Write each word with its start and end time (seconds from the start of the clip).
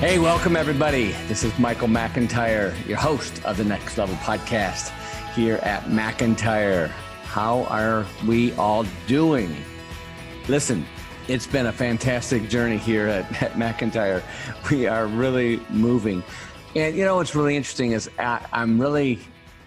Hey, 0.00 0.20
welcome 0.20 0.54
everybody. 0.54 1.10
This 1.26 1.42
is 1.42 1.58
Michael 1.58 1.88
McIntyre, 1.88 2.72
your 2.86 2.98
host 2.98 3.44
of 3.44 3.56
the 3.56 3.64
Next 3.64 3.98
Level 3.98 4.14
podcast 4.18 4.90
here 5.32 5.56
at 5.64 5.86
McIntyre. 5.86 6.86
How 7.24 7.64
are 7.64 8.06
we 8.24 8.52
all 8.52 8.84
doing? 9.08 9.56
Listen, 10.46 10.86
it's 11.26 11.48
been 11.48 11.66
a 11.66 11.72
fantastic 11.72 12.48
journey 12.48 12.76
here 12.76 13.08
at, 13.08 13.42
at 13.42 13.52
McIntyre. 13.54 14.22
We 14.70 14.86
are 14.86 15.08
really 15.08 15.60
moving. 15.68 16.22
And 16.76 16.94
you 16.94 17.04
know 17.04 17.16
what's 17.16 17.34
really 17.34 17.56
interesting 17.56 17.90
is 17.90 18.08
I, 18.20 18.46
I'm 18.52 18.80
really 18.80 19.18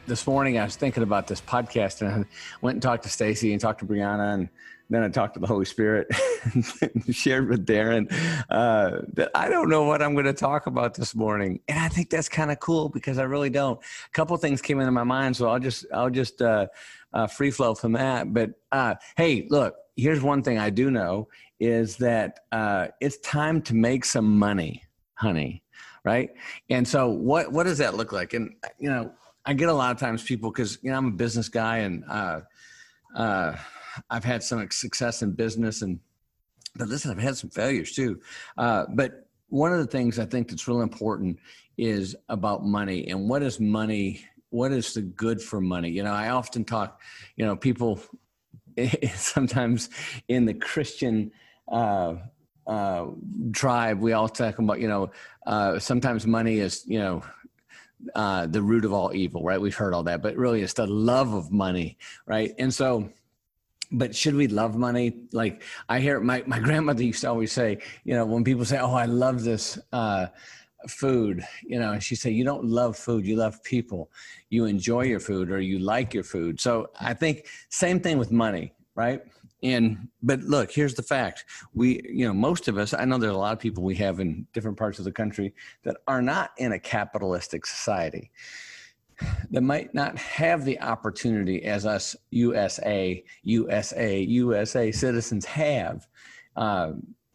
this 0.08 0.26
morning 0.26 0.58
I 0.58 0.64
was 0.64 0.78
thinking 0.78 1.04
about 1.04 1.28
this 1.28 1.42
podcast 1.42 2.00
and 2.00 2.10
I 2.10 2.28
went 2.62 2.76
and 2.76 2.82
talked 2.82 3.04
to 3.04 3.10
Stacy 3.10 3.52
and 3.52 3.60
talked 3.60 3.82
to 3.82 3.86
Brianna 3.86 4.34
and 4.34 4.50
then 4.94 5.04
I 5.04 5.10
talked 5.10 5.36
to 5.36 5.40
the 5.40 5.48
Holy 5.48 5.66
Spirit 5.66 6.08
and 6.54 7.16
shared 7.16 7.48
with 7.48 7.66
Darren 7.66 8.12
uh, 8.50 9.02
that 9.14 9.32
I 9.34 9.48
don't 9.50 9.70
know 9.70 9.84
what 9.84 10.02
I'm 10.02 10.14
going 10.14 10.26
to 10.26 10.34
talk 10.34 10.68
about 10.68 10.96
this 10.96 11.16
morning, 11.16 11.62
and 11.68 11.80
I 11.80 11.88
think 11.88 12.10
that's 12.10 12.28
kind 12.28 12.52
of 12.52 12.60
cool 12.60 12.90
because 12.90 13.18
I 13.18 13.24
really 13.24 13.50
don't. 13.50 13.80
A 13.80 14.10
couple 14.12 14.36
things 14.38 14.62
came 14.62 14.80
into 14.80 14.92
my 14.92 15.04
mind, 15.04 15.38
so 15.38 15.48
I'll 15.50 15.60
just 15.60 15.86
I'll 15.94 16.10
just 16.10 16.42
uh, 16.42 16.68
uh, 17.14 17.28
free 17.28 17.52
flow 17.52 17.74
from 17.74 17.94
that. 17.94 18.34
But 18.34 18.52
uh, 18.72 18.96
hey, 19.16 19.48
look, 19.50 19.76
here's 19.96 20.22
one 20.22 20.44
thing 20.44 20.58
I 20.58 20.70
do 20.70 20.92
know 20.92 21.30
is 21.60 21.98
that 21.98 22.40
uh, 22.52 22.88
it's 23.00 23.18
time 23.20 23.62
to 23.62 23.76
make 23.76 24.04
some 24.04 24.38
money, 24.38 24.84
honey. 25.14 25.64
Right? 26.04 26.32
And 26.70 26.88
so, 26.88 27.10
what 27.10 27.52
what 27.52 27.64
does 27.64 27.78
that 27.78 27.96
look 27.96 28.12
like? 28.12 28.34
And 28.34 28.56
you 28.80 28.90
know, 28.90 29.14
I 29.46 29.54
get 29.54 29.70
a 29.70 29.74
lot 29.74 29.92
of 29.92 30.00
times 30.00 30.24
people 30.24 30.52
because 30.52 30.80
you 30.82 30.92
know 30.92 30.98
I'm 30.98 31.08
a 31.08 31.12
business 31.12 31.48
guy 31.48 31.78
and. 31.78 32.04
I've 34.10 34.24
had 34.24 34.44
some 34.44 34.70
success 34.72 35.22
in 35.22 35.32
business 35.32 35.82
and 35.82 36.00
but 36.76 36.88
listen, 36.88 37.12
I've 37.12 37.18
had 37.18 37.36
some 37.36 37.50
failures 37.50 37.92
too. 37.92 38.22
Uh, 38.58 38.86
but 38.94 39.28
one 39.50 39.74
of 39.74 39.80
the 39.80 39.88
things 39.88 40.20
I 40.20 40.26
think 40.26 40.48
that's 40.48 40.68
really 40.68 40.84
important 40.84 41.38
is 41.78 42.16
about 42.30 42.64
money 42.64 43.08
and 43.10 43.28
what 43.28 43.44
is 43.44 43.60
money? 43.60 44.26
What 44.52 44.72
is 44.72 44.94
the 44.94 45.02
good 45.02 45.42
for 45.42 45.60
money? 45.60 45.90
You 45.90 46.04
know, 46.04 46.14
I 46.14 46.30
often 46.30 46.64
talk, 46.64 47.02
you 47.36 47.46
know, 47.46 47.56
people 47.56 48.02
sometimes 49.16 49.90
in 50.28 50.46
the 50.46 50.54
Christian 50.54 51.32
uh, 51.68 52.16
uh, 52.68 53.08
tribe, 53.54 54.00
we 54.00 54.14
all 54.14 54.30
talk 54.30 54.60
about, 54.60 54.80
you 54.80 54.88
know, 54.88 55.12
uh, 55.48 55.80
sometimes 55.80 56.26
money 56.28 56.60
is, 56.60 56.84
you 56.86 57.00
know, 57.00 57.24
uh, 58.16 58.48
the 58.48 58.62
root 58.62 58.86
of 58.86 58.94
all 58.94 59.14
evil, 59.14 59.44
right? 59.44 59.62
We've 59.62 59.76
heard 59.76 59.94
all 59.94 60.04
that, 60.04 60.22
but 60.22 60.36
really 60.36 60.62
it's 60.62 60.74
the 60.74 60.88
love 60.88 61.34
of 61.34 61.52
money, 61.52 61.98
right? 62.26 62.54
And 62.58 62.74
so, 62.74 63.10
but 63.92 64.16
should 64.16 64.36
we 64.36 64.48
love 64.48 64.76
money? 64.76 65.14
Like 65.32 65.64
I 65.90 66.00
hear 66.00 66.20
my, 66.20 66.44
my 66.46 66.60
grandmother 66.68 67.04
used 67.04 67.22
to 67.22 67.30
always 67.30 67.52
say, 67.52 67.80
you 68.04 68.14
know, 68.16 68.26
when 68.26 68.44
people 68.44 68.66
say, 68.66 68.80
Oh, 68.80 68.94
I 68.94 69.06
love 69.06 69.44
this, 69.44 69.80
uh, 69.92 70.28
food, 70.88 71.46
you 71.64 71.80
know, 71.80 72.00
she 72.00 72.16
said, 72.16 72.34
you 72.34 72.44
don't 72.44 72.66
love 72.66 72.98
food, 72.98 73.26
you 73.26 73.36
love 73.36 73.62
people. 73.64 74.10
You 74.50 74.66
enjoy 74.66 75.04
your 75.04 75.20
food 75.20 75.52
or 75.52 75.60
you 75.60 75.80
like 75.80 76.14
your 76.14 76.24
food. 76.24 76.60
So 76.60 76.90
I 77.00 77.14
think 77.14 77.46
same 77.70 78.00
thing 78.00 78.18
with 78.18 78.32
money, 78.32 78.74
right? 78.96 79.22
And, 79.64 80.08
but 80.24 80.40
look, 80.42 80.72
here's 80.72 80.96
the 80.96 81.04
fact. 81.04 81.46
We, 81.74 82.02
you 82.04 82.26
know, 82.26 82.34
most 82.34 82.68
of 82.68 82.78
us, 82.78 82.94
I 82.94 83.06
know 83.06 83.20
there's 83.20 83.34
a 83.34 83.38
lot 83.38 83.54
of 83.54 83.60
people 83.60 83.84
we 83.84 83.96
have 83.96 84.20
in 84.20 84.48
different 84.54 84.78
parts 84.78 84.98
of 84.98 85.06
the 85.06 85.12
country 85.12 85.54
that 85.84 85.98
are 86.08 86.22
not 86.22 86.52
in 86.58 86.72
a 86.72 86.80
capitalistic 86.80 87.68
society 87.68 88.32
that 89.52 89.62
might 89.62 89.94
not 89.94 90.18
have 90.18 90.66
the 90.66 90.80
opportunity 90.82 91.64
as 91.64 91.86
us 91.86 92.16
USA, 92.32 93.24
USA, 93.44 94.22
USA 94.22 94.92
citizens 94.92 95.46
have. 95.46 96.08
Uh, 96.56 96.94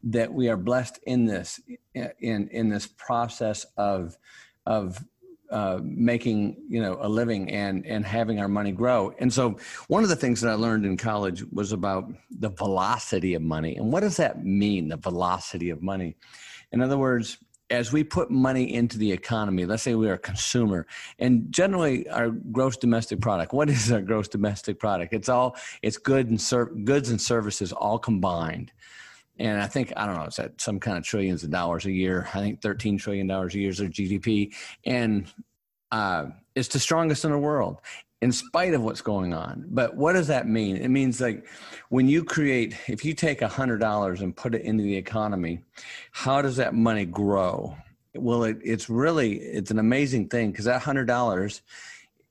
that 0.08 0.32
we 0.32 0.48
are 0.48 0.56
blessed 0.56 1.00
in 1.06 1.24
this 1.24 1.60
in 1.94 2.48
in 2.48 2.68
this 2.68 2.86
process 2.86 3.66
of 3.76 4.16
of 4.66 5.04
uh, 5.50 5.78
making 5.82 6.56
you 6.68 6.80
know 6.80 6.98
a 7.00 7.08
living 7.08 7.50
and 7.50 7.84
and 7.86 8.04
having 8.04 8.40
our 8.40 8.48
money 8.48 8.72
grow. 8.72 9.12
And 9.18 9.32
so 9.32 9.58
one 9.88 10.02
of 10.02 10.08
the 10.08 10.16
things 10.16 10.40
that 10.40 10.50
I 10.50 10.54
learned 10.54 10.86
in 10.86 10.96
college 10.96 11.44
was 11.52 11.72
about 11.72 12.12
the 12.30 12.50
velocity 12.50 13.34
of 13.34 13.42
money. 13.42 13.76
And 13.76 13.92
what 13.92 14.00
does 14.00 14.16
that 14.16 14.44
mean? 14.44 14.88
The 14.88 14.96
velocity 14.96 15.70
of 15.70 15.82
money. 15.82 16.16
In 16.72 16.80
other 16.80 16.98
words, 16.98 17.38
as 17.70 17.92
we 17.92 18.04
put 18.04 18.30
money 18.30 18.74
into 18.74 18.98
the 18.98 19.10
economy, 19.10 19.66
let's 19.66 19.82
say 19.82 19.94
we 19.94 20.08
are 20.08 20.14
a 20.14 20.18
consumer, 20.18 20.86
and 21.18 21.50
generally 21.50 22.08
our 22.10 22.30
gross 22.30 22.76
domestic 22.76 23.20
product. 23.20 23.52
What 23.52 23.68
is 23.68 23.90
our 23.90 24.00
gross 24.00 24.28
domestic 24.28 24.78
product? 24.78 25.12
It's 25.12 25.28
all 25.28 25.56
it's 25.82 25.96
good 25.96 26.30
and 26.30 26.40
ser- 26.40 26.66
goods 26.66 27.10
and 27.10 27.20
services 27.20 27.72
all 27.72 27.98
combined. 27.98 28.72
And 29.38 29.60
I 29.60 29.66
think 29.66 29.92
I 29.96 30.06
don't 30.06 30.16
know, 30.16 30.24
it's 30.24 30.38
at 30.38 30.60
some 30.60 30.80
kind 30.80 30.96
of 30.96 31.04
trillions 31.04 31.44
of 31.44 31.50
dollars 31.50 31.86
a 31.86 31.92
year. 31.92 32.28
I 32.34 32.40
think 32.40 32.62
thirteen 32.62 32.98
trillion 32.98 33.26
dollars 33.26 33.54
a 33.54 33.58
year 33.58 33.70
is 33.70 33.80
our 33.80 33.86
GDP, 33.86 34.54
and 34.84 35.26
uh, 35.90 36.26
it's 36.54 36.68
the 36.68 36.78
strongest 36.78 37.24
in 37.24 37.32
the 37.32 37.38
world 37.38 37.78
in 38.22 38.32
spite 38.32 38.74
of 38.74 38.82
what's 38.82 39.02
going 39.02 39.34
on. 39.34 39.66
But 39.68 39.96
what 39.96 40.14
does 40.14 40.26
that 40.28 40.48
mean? 40.48 40.76
It 40.76 40.88
means 40.88 41.20
like 41.20 41.46
when 41.90 42.08
you 42.08 42.24
create, 42.24 42.74
if 42.88 43.04
you 43.04 43.14
take 43.14 43.42
a 43.42 43.48
hundred 43.48 43.78
dollars 43.78 44.22
and 44.22 44.34
put 44.34 44.54
it 44.54 44.62
into 44.62 44.82
the 44.82 44.96
economy, 44.96 45.60
how 46.12 46.42
does 46.42 46.56
that 46.56 46.74
money 46.74 47.04
grow? 47.04 47.76
Well, 48.14 48.44
it, 48.44 48.58
it's 48.62 48.88
really 48.88 49.36
it's 49.36 49.70
an 49.70 49.78
amazing 49.78 50.28
thing 50.28 50.50
because 50.50 50.64
that 50.64 50.82
hundred 50.82 51.06
dollars, 51.06 51.60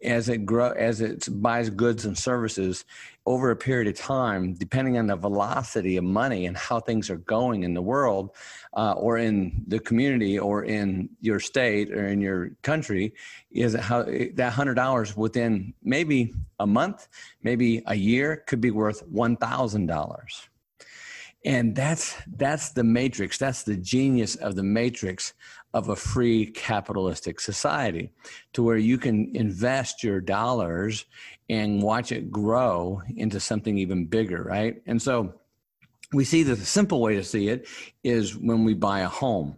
as 0.06 0.30
it 0.30 0.46
grow 0.46 0.72
as 0.72 1.02
it 1.02 1.28
buys 1.42 1.70
goods 1.70 2.06
and 2.06 2.18
services, 2.18 2.86
over 3.26 3.50
a 3.50 3.56
period 3.56 3.88
of 3.88 3.96
time, 3.96 4.54
depending 4.54 4.98
on 4.98 5.08
the 5.08 5.16
velocity 5.16 5.98
of 5.98 6.04
money 6.04 6.46
and 6.46 6.56
how 6.56 6.80
things 6.80 7.10
are 7.10 7.18
going 7.18 7.64
in 7.64 7.74
the 7.74 7.82
world, 7.82 8.30
uh, 8.76 8.94
or 8.94 9.18
in 9.18 9.64
the 9.68 9.80
community, 9.80 10.38
or 10.38 10.64
in 10.64 11.10
your 11.22 11.40
state, 11.40 11.92
or 11.92 12.08
in 12.08 12.22
your 12.22 12.52
country, 12.62 13.14
is 13.52 13.74
how 13.76 14.04
that 14.34 14.54
hundred 14.54 14.76
dollars 14.76 15.18
within 15.18 15.74
maybe 15.84 16.34
a 16.60 16.68
month, 16.68 17.08
maybe 17.42 17.82
a 17.88 17.96
year, 17.96 18.44
could 18.48 18.62
be 18.62 18.72
worth 18.72 19.02
one 19.08 19.36
thousand 19.38 19.88
dollars. 19.88 20.48
And 21.44 21.76
that's 21.76 22.16
that's 22.38 22.70
the 22.70 22.84
matrix. 22.84 23.38
That's 23.38 23.64
the 23.64 23.76
genius 23.76 24.36
of 24.36 24.56
the 24.56 24.64
matrix 24.64 25.34
of 25.76 25.90
a 25.90 25.96
free 25.96 26.46
capitalistic 26.46 27.42
society, 27.42 28.10
to 28.54 28.64
where 28.64 28.78
you 28.78 28.98
can 28.98 29.30
invest 29.36 30.06
your 30.06 30.22
dollars 30.22 31.06
and 31.50 31.84
watch 31.84 32.14
it 32.14 32.32
grow 32.32 33.02
into 33.18 33.42
something 33.42 33.78
even 33.78 34.06
bigger, 34.06 34.42
right? 34.42 34.82
And 34.86 35.02
so 35.02 35.36
we 36.14 36.24
see 36.24 36.44
that 36.44 36.56
the 36.56 36.66
simple 36.66 37.02
way 37.02 37.16
to 37.16 37.24
see 37.26 37.50
it 37.50 37.68
is 38.06 38.38
when 38.38 38.64
we 38.64 38.74
buy 38.74 39.02
a 39.02 39.10
home. 39.10 39.58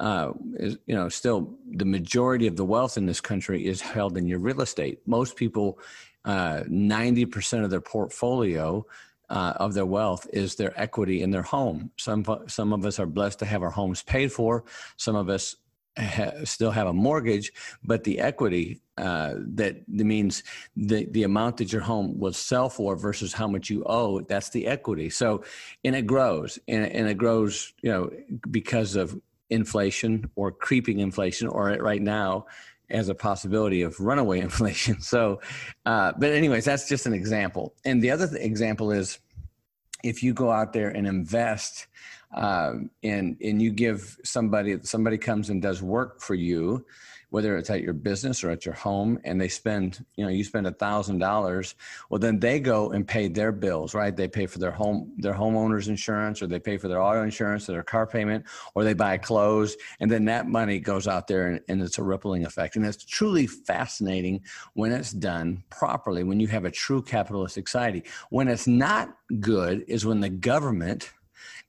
Uh, 0.00 0.32
is, 0.54 0.78
you 0.86 0.94
know, 0.94 1.10
still 1.10 1.54
the 1.72 1.84
majority 1.84 2.46
of 2.46 2.56
the 2.56 2.64
wealth 2.64 2.96
in 2.96 3.04
this 3.04 3.20
country 3.20 3.66
is 3.66 3.82
held 3.82 4.16
in 4.16 4.26
your 4.26 4.38
real 4.38 4.62
estate. 4.62 5.00
Most 5.06 5.36
people, 5.36 5.78
uh, 6.24 6.62
90% 6.66 7.62
of 7.62 7.68
their 7.68 7.82
portfolio 7.82 8.86
uh, 9.30 9.54
of 9.56 9.74
their 9.74 9.86
wealth 9.86 10.26
is 10.32 10.54
their 10.54 10.78
equity 10.80 11.22
in 11.22 11.30
their 11.30 11.42
home. 11.42 11.90
Some 11.96 12.24
some 12.46 12.72
of 12.72 12.84
us 12.84 12.98
are 12.98 13.06
blessed 13.06 13.38
to 13.40 13.44
have 13.46 13.62
our 13.62 13.70
homes 13.70 14.02
paid 14.02 14.32
for. 14.32 14.64
Some 14.96 15.16
of 15.16 15.28
us 15.28 15.56
ha- 15.98 16.44
still 16.44 16.70
have 16.70 16.86
a 16.86 16.92
mortgage, 16.92 17.52
but 17.84 18.04
the 18.04 18.20
equity 18.20 18.80
uh, 18.96 19.34
that, 19.36 19.88
means 19.88 20.42
the 20.76 21.06
the 21.10 21.24
amount 21.24 21.58
that 21.58 21.72
your 21.72 21.82
home 21.82 22.18
will 22.18 22.32
sell 22.32 22.68
for 22.68 22.96
versus 22.96 23.32
how 23.32 23.46
much 23.46 23.70
you 23.70 23.84
owe. 23.84 24.20
That's 24.20 24.50
the 24.50 24.66
equity. 24.66 25.10
So, 25.10 25.44
and 25.84 25.94
it 25.94 26.06
grows, 26.06 26.58
and, 26.66 26.86
and 26.86 27.08
it 27.08 27.18
grows, 27.18 27.72
you 27.82 27.90
know, 27.90 28.10
because 28.50 28.96
of 28.96 29.20
inflation 29.50 30.30
or 30.36 30.52
creeping 30.52 31.00
inflation, 31.00 31.48
or 31.48 31.68
right 31.80 32.02
now 32.02 32.46
as 32.90 33.08
a 33.08 33.14
possibility 33.14 33.82
of 33.82 33.98
runaway 34.00 34.40
inflation. 34.48 35.00
So, 35.00 35.40
uh, 35.86 36.12
but 36.18 36.32
anyways, 36.32 36.64
that's 36.64 36.88
just 36.88 37.06
an 37.06 37.12
example. 37.12 37.74
And 37.84 38.02
the 38.02 38.10
other 38.10 38.28
th- 38.28 38.40
example 38.42 38.90
is 38.90 39.18
if 40.04 40.22
you 40.22 40.32
go 40.32 40.50
out 40.50 40.72
there 40.72 40.90
and 40.90 41.06
invest 41.06 41.86
um, 42.34 42.90
and 43.02 43.36
and 43.42 43.60
you 43.60 43.70
give 43.70 44.18
somebody 44.22 44.78
somebody 44.82 45.16
comes 45.16 45.50
and 45.50 45.62
does 45.62 45.82
work 45.82 46.20
for 46.20 46.34
you 46.34 46.84
whether 47.30 47.56
it's 47.56 47.70
at 47.70 47.82
your 47.82 47.92
business 47.92 48.42
or 48.42 48.50
at 48.50 48.64
your 48.64 48.74
home 48.74 49.18
and 49.24 49.40
they 49.40 49.48
spend 49.48 50.04
you 50.16 50.24
know 50.24 50.30
you 50.30 50.44
spend 50.44 50.66
a 50.66 50.72
thousand 50.72 51.18
dollars 51.18 51.74
well 52.08 52.18
then 52.18 52.38
they 52.40 52.58
go 52.58 52.90
and 52.92 53.06
pay 53.06 53.28
their 53.28 53.52
bills 53.52 53.94
right? 53.98 54.16
They 54.16 54.28
pay 54.28 54.46
for 54.46 54.58
their 54.58 54.70
home 54.70 55.12
their 55.18 55.34
homeowners 55.34 55.88
insurance 55.88 56.40
or 56.40 56.46
they 56.46 56.60
pay 56.60 56.78
for 56.78 56.86
their 56.88 57.02
auto 57.02 57.22
insurance 57.22 57.68
or 57.68 57.72
their 57.72 57.82
car 57.82 58.06
payment 58.06 58.44
or 58.74 58.84
they 58.84 58.94
buy 58.94 59.18
clothes 59.18 59.76
and 60.00 60.10
then 60.10 60.24
that 60.26 60.46
money 60.46 60.78
goes 60.78 61.08
out 61.08 61.26
there 61.26 61.48
and, 61.48 61.60
and 61.68 61.82
it's 61.82 61.98
a 61.98 62.02
rippling 62.02 62.46
effect. 62.46 62.76
And 62.76 62.86
it's 62.86 63.04
truly 63.04 63.46
fascinating 63.46 64.42
when 64.74 64.92
it's 64.92 65.12
done 65.12 65.64
properly 65.70 66.22
when 66.22 66.38
you 66.38 66.46
have 66.46 66.64
a 66.64 66.70
true 66.70 67.02
capitalistic 67.02 67.66
society. 67.66 68.04
When 68.30 68.48
it's 68.48 68.66
not 68.66 69.16
good 69.40 69.84
is 69.88 70.06
when 70.06 70.20
the 70.20 70.30
government 70.30 71.12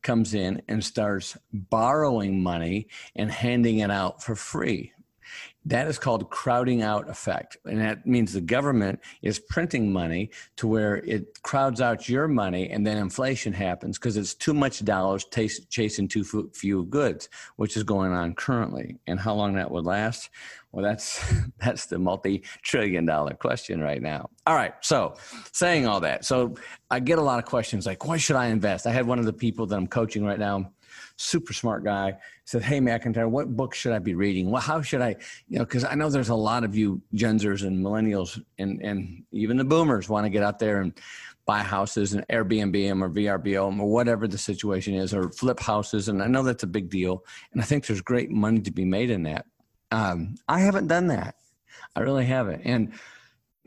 comes 0.02 0.34
in 0.34 0.62
and 0.68 0.84
starts 0.84 1.36
borrowing 1.52 2.42
money 2.42 2.88
and 3.16 3.32
handing 3.32 3.80
it 3.80 3.92
out 3.92 4.24
for 4.24 4.36
free 4.36 4.94
that 5.70 5.88
is 5.88 6.00
called 6.00 6.30
crowding 6.32 6.82
out 6.82 7.08
effect. 7.10 7.58
And 7.66 7.80
that 7.80 8.06
means 8.06 8.34
the 8.34 8.42
government 8.42 9.00
is 9.22 9.38
printing 9.38 9.94
money 9.94 10.32
to 10.58 10.68
where 10.68 10.98
it 10.98 11.42
crowds 11.44 11.80
out 11.80 12.10
your 12.10 12.28
money 12.28 12.72
and 12.72 12.86
then 12.86 12.98
inflation 12.98 13.54
happens 13.54 14.00
because 14.00 14.18
it's 14.18 14.34
too 14.34 14.56
much 14.56 14.84
dollars 14.84 15.26
t- 15.26 15.48
chasing 15.70 16.08
too 16.08 16.24
few 16.54 16.86
goods, 16.86 17.30
which 17.58 17.78
is 17.78 17.84
going 17.84 18.12
on 18.12 18.34
currently. 18.34 18.98
And 19.06 19.20
how 19.20 19.36
long 19.36 19.54
that 19.56 19.70
would 19.70 19.86
last? 19.86 20.32
Well, 20.72 20.84
that's 20.84 21.24
that's 21.60 21.86
the 21.86 22.00
multi-trillion 22.00 23.06
dollar 23.06 23.36
question 23.36 23.80
right 23.80 24.02
now. 24.02 24.32
All 24.48 24.56
right. 24.56 24.74
So 24.82 25.18
saying 25.52 25.86
all 25.86 26.00
that, 26.00 26.26
so 26.26 26.56
I 26.90 27.00
get 27.00 27.20
a 27.20 27.24
lot 27.24 27.38
of 27.38 27.46
questions 27.46 27.86
like, 27.86 28.08
why 28.08 28.18
should 28.18 28.36
I 28.36 28.48
invest? 28.48 28.88
I 28.88 28.92
had 28.92 29.06
one 29.06 29.20
of 29.20 29.26
the 29.26 29.34
people 29.34 29.68
that 29.68 29.76
I'm 29.76 29.88
coaching 29.88 30.26
right 30.26 30.40
now 30.40 30.72
super 31.20 31.52
smart 31.54 31.84
guy, 31.84 32.18
said, 32.50 32.64
Hey, 32.64 32.80
McIntyre, 32.80 33.30
what 33.30 33.56
book 33.56 33.76
should 33.76 33.92
I 33.92 34.00
be 34.00 34.16
reading? 34.16 34.50
Well, 34.50 34.60
how 34.60 34.82
should 34.82 35.02
I, 35.02 35.18
you 35.50 35.60
know, 35.60 35.66
because 35.66 35.84
I 35.84 35.94
know 35.94 36.10
there's 36.10 36.30
a 36.30 36.36
lot 36.36 36.64
of 36.64 36.76
you 36.76 37.00
Genzers 37.14 37.62
and 37.62 37.86
millennials 37.86 38.44
and, 38.58 38.82
and 38.82 39.24
even 39.32 39.58
the 39.58 39.64
boomers 39.64 40.10
want 40.10 40.26
to 40.26 40.32
get 40.32 40.42
out 40.42 40.58
there 40.58 40.82
and 40.82 40.92
buy 41.46 41.60
houses 41.60 42.16
and 42.16 42.28
Airbnb 42.28 42.88
them 42.88 43.04
or 43.04 43.10
VRBO 43.12 43.70
them 43.70 43.80
or 43.80 43.88
whatever 43.92 44.28
the 44.28 44.40
situation 44.40 44.96
is, 44.96 45.14
or 45.14 45.30
flip 45.30 45.60
houses. 45.60 46.10
And 46.10 46.24
I 46.24 46.28
know 46.28 46.42
that's 46.42 46.64
a 46.64 46.68
big 46.68 46.90
deal. 46.90 47.24
And 47.52 47.62
I 47.62 47.66
think 47.66 47.86
there's 47.86 48.02
great 48.02 48.32
money 48.32 48.62
to 48.62 48.72
be 48.72 48.86
made 48.86 49.12
in 49.12 49.22
that. 49.24 49.46
Um, 49.92 50.34
I 50.48 50.62
haven't 50.62 50.88
done 50.88 51.06
that. 51.08 51.36
I 51.96 52.00
really 52.00 52.26
haven't. 52.26 52.64
And 52.66 52.94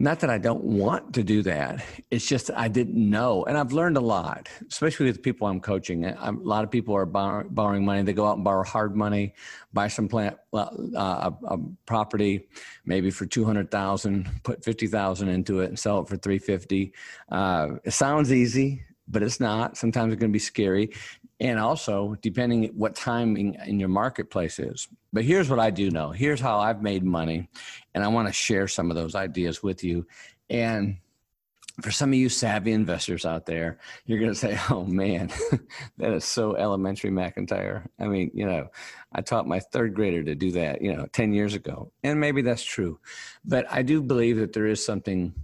not 0.02 0.18
that 0.18 0.30
I 0.30 0.38
don't 0.38 0.64
want 0.64 1.14
to 1.14 1.22
do 1.22 1.42
that. 1.42 1.84
It's 2.10 2.26
just 2.26 2.50
I 2.56 2.66
didn't 2.66 2.96
know. 2.96 3.44
And 3.44 3.56
I've 3.56 3.70
learned 3.70 3.96
a 3.96 4.00
lot, 4.00 4.48
especially 4.68 5.06
with 5.06 5.14
the 5.14 5.22
people 5.22 5.46
I'm 5.46 5.60
coaching. 5.60 6.04
a 6.04 6.32
lot 6.32 6.64
of 6.64 6.72
people 6.72 6.96
are 6.96 7.06
borrowing 7.06 7.84
money. 7.84 8.02
They 8.02 8.12
go 8.12 8.26
out 8.26 8.34
and 8.34 8.42
borrow 8.42 8.64
hard 8.64 8.96
money, 8.96 9.32
buy 9.72 9.86
some 9.86 10.08
plant, 10.08 10.38
uh, 10.52 10.66
a, 10.96 11.32
a, 11.44 11.58
property, 11.86 12.48
maybe 12.84 13.12
for 13.12 13.26
200000 13.26 14.28
put 14.42 14.64
50000 14.64 15.28
into 15.28 15.60
it 15.60 15.66
and 15.66 15.78
sell 15.78 16.00
it 16.00 16.08
for 16.08 16.16
350 16.16 16.92
uh, 17.30 17.68
It 17.84 17.92
sounds 17.92 18.32
easy, 18.32 18.82
but 19.06 19.22
it's 19.22 19.38
not. 19.38 19.76
Sometimes 19.76 20.12
it's 20.12 20.18
going 20.20 20.32
to 20.32 20.34
be 20.34 20.40
scary 20.40 20.90
and 21.42 21.58
also 21.58 22.16
depending 22.22 22.66
what 22.68 22.94
time 22.94 23.36
in, 23.36 23.56
in, 23.66 23.80
your 23.80 23.88
marketplace 23.88 24.60
is. 24.60 24.86
But 25.12 25.24
here's 25.24 25.50
what 25.50 25.58
I 25.58 25.70
do 25.70 25.90
know. 25.90 26.12
Here's 26.12 26.38
how 26.38 26.60
I've 26.60 26.82
made 26.82 27.02
money, 27.02 27.48
and 27.94 28.04
I 28.04 28.08
want 28.08 28.28
to 28.28 28.32
share 28.32 28.68
some 28.68 28.90
of 28.90 28.96
those 28.96 29.16
ideas 29.16 29.60
with 29.60 29.82
you. 29.82 30.06
And 30.48 30.98
for 31.80 31.90
some 31.90 32.10
of 32.10 32.14
you 32.14 32.28
savvy 32.28 32.70
investors 32.70 33.26
out 33.26 33.44
there, 33.44 33.80
you're 34.06 34.20
going 34.20 34.30
to 34.30 34.38
say, 34.38 34.56
"Oh 34.70 34.84
man, 34.84 35.32
that 35.98 36.12
is 36.12 36.24
so 36.24 36.54
elementary, 36.54 37.10
McIntyre." 37.10 37.88
I 37.98 38.06
mean, 38.06 38.30
you 38.32 38.46
know, 38.46 38.68
I 39.12 39.20
taught 39.20 39.48
my 39.48 39.58
third 39.58 39.94
grader 39.94 40.22
to 40.22 40.36
do 40.36 40.52
that, 40.52 40.80
you 40.80 40.94
know, 40.94 41.06
ten 41.12 41.32
years 41.32 41.54
ago, 41.54 41.90
and 42.04 42.20
maybe 42.20 42.42
that's 42.42 42.62
true, 42.62 43.00
but 43.44 43.66
I 43.68 43.82
do 43.82 44.00
believe 44.00 44.36
that 44.36 44.52
there 44.52 44.68
is 44.68 44.84
something 44.84 45.34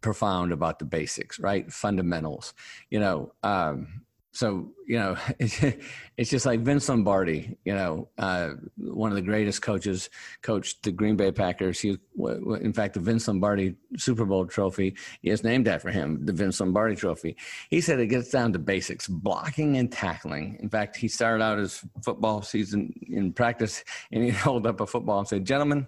profound 0.00 0.50
about 0.50 0.78
the 0.78 0.86
basics, 0.86 1.38
right? 1.38 1.70
Fundamentals. 1.70 2.54
You 2.88 3.00
know, 3.00 3.32
um, 3.42 3.99
so 4.32 4.72
you 4.86 4.98
know 4.98 5.16
it's 5.38 6.30
just 6.30 6.46
like 6.46 6.60
Vince 6.60 6.88
Lombardi, 6.88 7.56
you 7.64 7.74
know, 7.74 8.08
uh, 8.18 8.50
one 8.76 9.10
of 9.10 9.16
the 9.16 9.22
greatest 9.22 9.62
coaches, 9.62 10.10
coached 10.42 10.82
the 10.82 10.92
Green 10.92 11.16
Bay 11.16 11.32
Packers. 11.32 11.80
He, 11.80 11.98
in 12.18 12.72
fact, 12.72 12.94
the 12.94 13.00
Vince 13.00 13.26
Lombardi 13.26 13.74
Super 13.96 14.24
Bowl 14.24 14.46
trophy 14.46 14.96
is 15.22 15.42
named 15.42 15.66
after 15.66 15.90
him, 15.90 16.24
the 16.24 16.32
Vince 16.32 16.60
Lombardi 16.60 16.94
Trophy. 16.94 17.36
He 17.70 17.80
said 17.80 17.98
it 18.00 18.06
gets 18.08 18.30
down 18.30 18.52
to 18.52 18.58
basics, 18.58 19.08
blocking 19.08 19.76
and 19.78 19.90
tackling. 19.90 20.58
In 20.60 20.68
fact, 20.68 20.96
he 20.96 21.08
started 21.08 21.42
out 21.42 21.58
his 21.58 21.82
football 22.04 22.42
season 22.42 22.92
in 23.08 23.32
practice, 23.32 23.82
and 24.12 24.22
he 24.22 24.30
held 24.30 24.66
up 24.66 24.80
a 24.80 24.86
football 24.86 25.20
and 25.20 25.28
said, 25.28 25.44
"Gentlemen." 25.44 25.86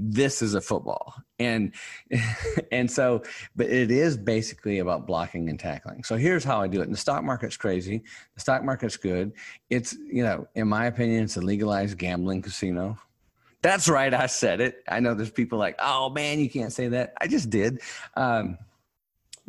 This 0.00 0.42
is 0.42 0.54
a 0.54 0.60
football. 0.60 1.14
And 1.40 1.74
and 2.72 2.90
so 2.90 3.22
but 3.56 3.66
it 3.66 3.90
is 3.90 4.16
basically 4.16 4.78
about 4.78 5.06
blocking 5.06 5.48
and 5.48 5.58
tackling. 5.58 6.04
So 6.04 6.16
here's 6.16 6.44
how 6.44 6.60
i 6.60 6.68
do 6.68 6.80
it. 6.80 6.84
And 6.84 6.92
the 6.92 6.98
stock 6.98 7.24
market's 7.24 7.56
crazy. 7.56 8.04
The 8.34 8.40
stock 8.40 8.64
market's 8.64 8.96
good. 8.96 9.32
It's 9.70 9.94
you 10.10 10.22
know 10.22 10.46
in 10.54 10.68
my 10.68 10.86
opinion 10.86 11.24
it's 11.24 11.36
a 11.36 11.40
legalized 11.40 11.98
gambling 11.98 12.42
casino. 12.42 12.96
That's 13.60 13.88
right. 13.88 14.14
I 14.14 14.26
said 14.26 14.60
it. 14.60 14.84
I 14.88 15.00
know 15.00 15.14
there's 15.14 15.30
people 15.30 15.58
like 15.58 15.76
oh 15.80 16.10
man 16.10 16.38
you 16.38 16.48
can't 16.48 16.72
say 16.72 16.88
that. 16.88 17.14
I 17.20 17.26
just 17.26 17.50
did. 17.50 17.80
Um, 18.16 18.56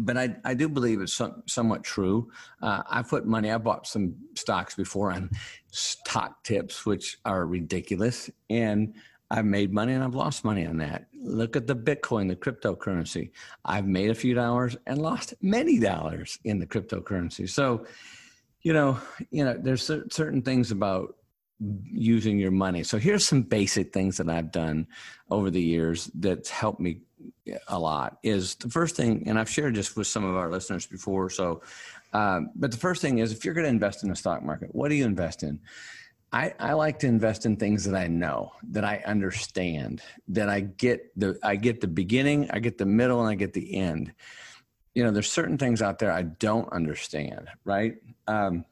but 0.02 0.18
I, 0.18 0.34
I 0.46 0.54
do 0.54 0.70
believe 0.70 1.02
it's 1.02 1.14
some, 1.14 1.44
somewhat 1.46 1.84
true. 1.84 2.32
Uh, 2.62 2.84
I 2.90 3.02
put 3.02 3.26
money, 3.26 3.52
I 3.52 3.58
bought 3.58 3.86
some 3.86 4.16
stocks 4.34 4.74
before 4.74 5.12
on 5.12 5.30
stock 5.72 6.42
tips, 6.46 6.86
which 6.86 7.18
are 7.26 7.46
ridiculous. 7.46 8.30
And 8.50 8.94
I've 9.32 9.46
made 9.46 9.72
money 9.72 9.94
and 9.94 10.04
I've 10.04 10.16
lost 10.16 10.44
money 10.44 10.66
on 10.66 10.78
that. 10.78 11.06
Look 11.22 11.56
at 11.56 11.68
the 11.68 11.76
Bitcoin, 11.76 12.28
the 12.28 12.36
cryptocurrency. 12.36 13.32
I've 13.64 13.86
made 13.86 14.10
a 14.10 14.16
few 14.16 14.34
dollars 14.34 14.76
and 14.88 15.00
lost 15.00 15.36
many 15.42 15.80
dollars 15.80 16.40
in 16.44 16.60
the 16.60 16.66
cryptocurrency. 16.66 17.48
So, 17.48 17.86
you 18.62 18.74
know, 18.74 19.00
you 19.30 19.46
know, 19.46 19.56
there's 19.58 19.84
certain 19.84 20.42
things 20.42 20.72
about 20.72 21.16
using 21.92 22.40
your 22.40 22.52
money. 22.52 22.84
So 22.84 22.98
here's 22.98 23.28
some 23.28 23.44
basic 23.44 23.94
things 23.94 24.18
that 24.18 24.30
I've 24.30 24.52
done 24.52 24.88
over 25.30 25.50
the 25.50 25.62
years 25.62 26.10
that's 26.16 26.50
helped 26.50 26.80
me 26.80 27.02
a 27.68 27.78
lot. 27.78 28.18
Is 28.24 28.56
the 28.56 28.70
first 28.70 28.96
thing, 28.96 29.24
and 29.28 29.38
I've 29.38 29.50
shared 29.50 29.76
this 29.76 29.96
with 29.96 30.08
some 30.08 30.24
of 30.24 30.36
our 30.36 30.50
listeners 30.50 30.86
before. 30.86 31.30
So, 31.30 31.62
um, 32.14 32.52
but 32.56 32.72
the 32.72 32.78
first 32.78 33.02
thing 33.02 33.20
is 33.20 33.32
if 33.32 33.44
you're 33.44 33.54
going 33.54 33.66
to 33.66 33.70
invest 33.70 34.04
in 34.04 34.10
the 34.10 34.16
stock 34.16 34.42
market, 34.42 34.74
what 34.74 34.90
do 34.90 34.96
you 34.96 35.06
invest 35.06 35.44
in? 35.44 35.60
I, 36.32 36.54
I 36.60 36.74
like 36.74 37.00
to 37.00 37.08
invest 37.08 37.46
in 37.46 37.56
things 37.58 37.84
that 37.86 37.96
I 37.96 38.08
know, 38.08 38.52
that 38.70 38.84
I 38.84 39.02
understand, 39.06 40.02
that 40.28 40.48
I 40.48 40.60
get 40.60 41.12
the 41.18 41.40
I 41.42 41.56
get 41.56 41.82
the 41.82 41.88
beginning, 41.88 42.50
I 42.52 42.60
get 42.60 42.78
the 42.78 42.86
middle, 42.86 43.20
and 43.20 43.30
I 43.30 43.36
get 43.36 43.54
the 43.54 43.76
end. 43.76 44.14
You 44.94 45.04
know, 45.04 45.12
there's 45.12 45.32
certain 45.32 45.58
things 45.58 45.82
out 45.82 45.98
there 45.98 46.12
I 46.12 46.24
don't 46.24 46.72
understand, 46.72 47.50
right? 47.66 47.96
Um, 48.28 48.66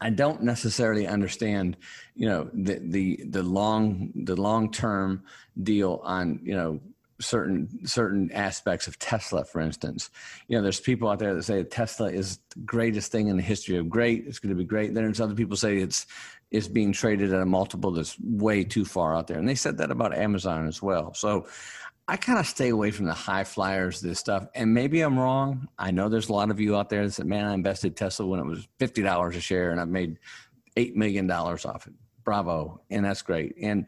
I 0.00 0.10
don't 0.10 0.42
necessarily 0.42 1.08
understand, 1.08 1.76
you 2.14 2.28
know, 2.28 2.48
the 2.52 2.78
the 2.80 3.24
the 3.28 3.42
long 3.42 4.12
the 4.14 4.36
long 4.36 4.70
term 4.70 5.24
deal 5.60 6.00
on 6.04 6.38
you 6.44 6.54
know 6.54 6.80
certain 7.20 7.86
certain 7.86 8.30
aspects 8.32 8.86
of 8.86 8.98
Tesla, 8.98 9.44
for 9.44 9.60
instance. 9.60 10.10
You 10.46 10.56
know, 10.56 10.62
there's 10.62 10.80
people 10.80 11.08
out 11.08 11.18
there 11.18 11.34
that 11.34 11.42
say 11.42 11.62
Tesla 11.64 12.10
is 12.10 12.38
the 12.54 12.60
greatest 12.60 13.10
thing 13.10 13.28
in 13.28 13.36
the 13.36 13.42
history 13.42 13.76
of 13.76 13.88
great. 13.88 14.24
It's 14.26 14.38
going 14.38 14.54
to 14.54 14.58
be 14.58 14.64
great. 14.64 14.94
Then 14.94 15.04
there's 15.04 15.20
other 15.20 15.34
people 15.34 15.56
say 15.56 15.78
it's 15.78 16.06
is 16.50 16.68
being 16.68 16.92
traded 16.92 17.32
at 17.32 17.40
a 17.40 17.46
multiple 17.46 17.90
that's 17.90 18.18
way 18.20 18.64
too 18.64 18.84
far 18.84 19.14
out 19.14 19.26
there. 19.26 19.38
And 19.38 19.48
they 19.48 19.54
said 19.54 19.78
that 19.78 19.90
about 19.90 20.14
Amazon 20.14 20.66
as 20.66 20.80
well. 20.80 21.12
So 21.12 21.46
I 22.06 22.16
kind 22.16 22.38
of 22.38 22.46
stay 22.46 22.70
away 22.70 22.90
from 22.90 23.04
the 23.04 23.12
high 23.12 23.44
flyers, 23.44 24.00
this 24.00 24.18
stuff. 24.18 24.46
And 24.54 24.72
maybe 24.72 25.02
I'm 25.02 25.18
wrong. 25.18 25.68
I 25.78 25.90
know 25.90 26.08
there's 26.08 26.30
a 26.30 26.32
lot 26.32 26.50
of 26.50 26.58
you 26.58 26.74
out 26.74 26.88
there 26.88 27.04
that 27.04 27.12
said, 27.12 27.26
man, 27.26 27.44
I 27.44 27.52
invested 27.52 27.96
Tesla 27.96 28.26
when 28.26 28.40
it 28.40 28.46
was 28.46 28.66
$50 28.80 29.36
a 29.36 29.40
share 29.40 29.72
and 29.72 29.80
I've 29.80 29.88
made 29.88 30.18
$8 30.76 30.94
million 30.94 31.30
off 31.30 31.86
it. 31.86 31.92
Bravo. 32.28 32.82
And 32.90 33.06
that's 33.06 33.22
great. 33.22 33.54
And 33.62 33.86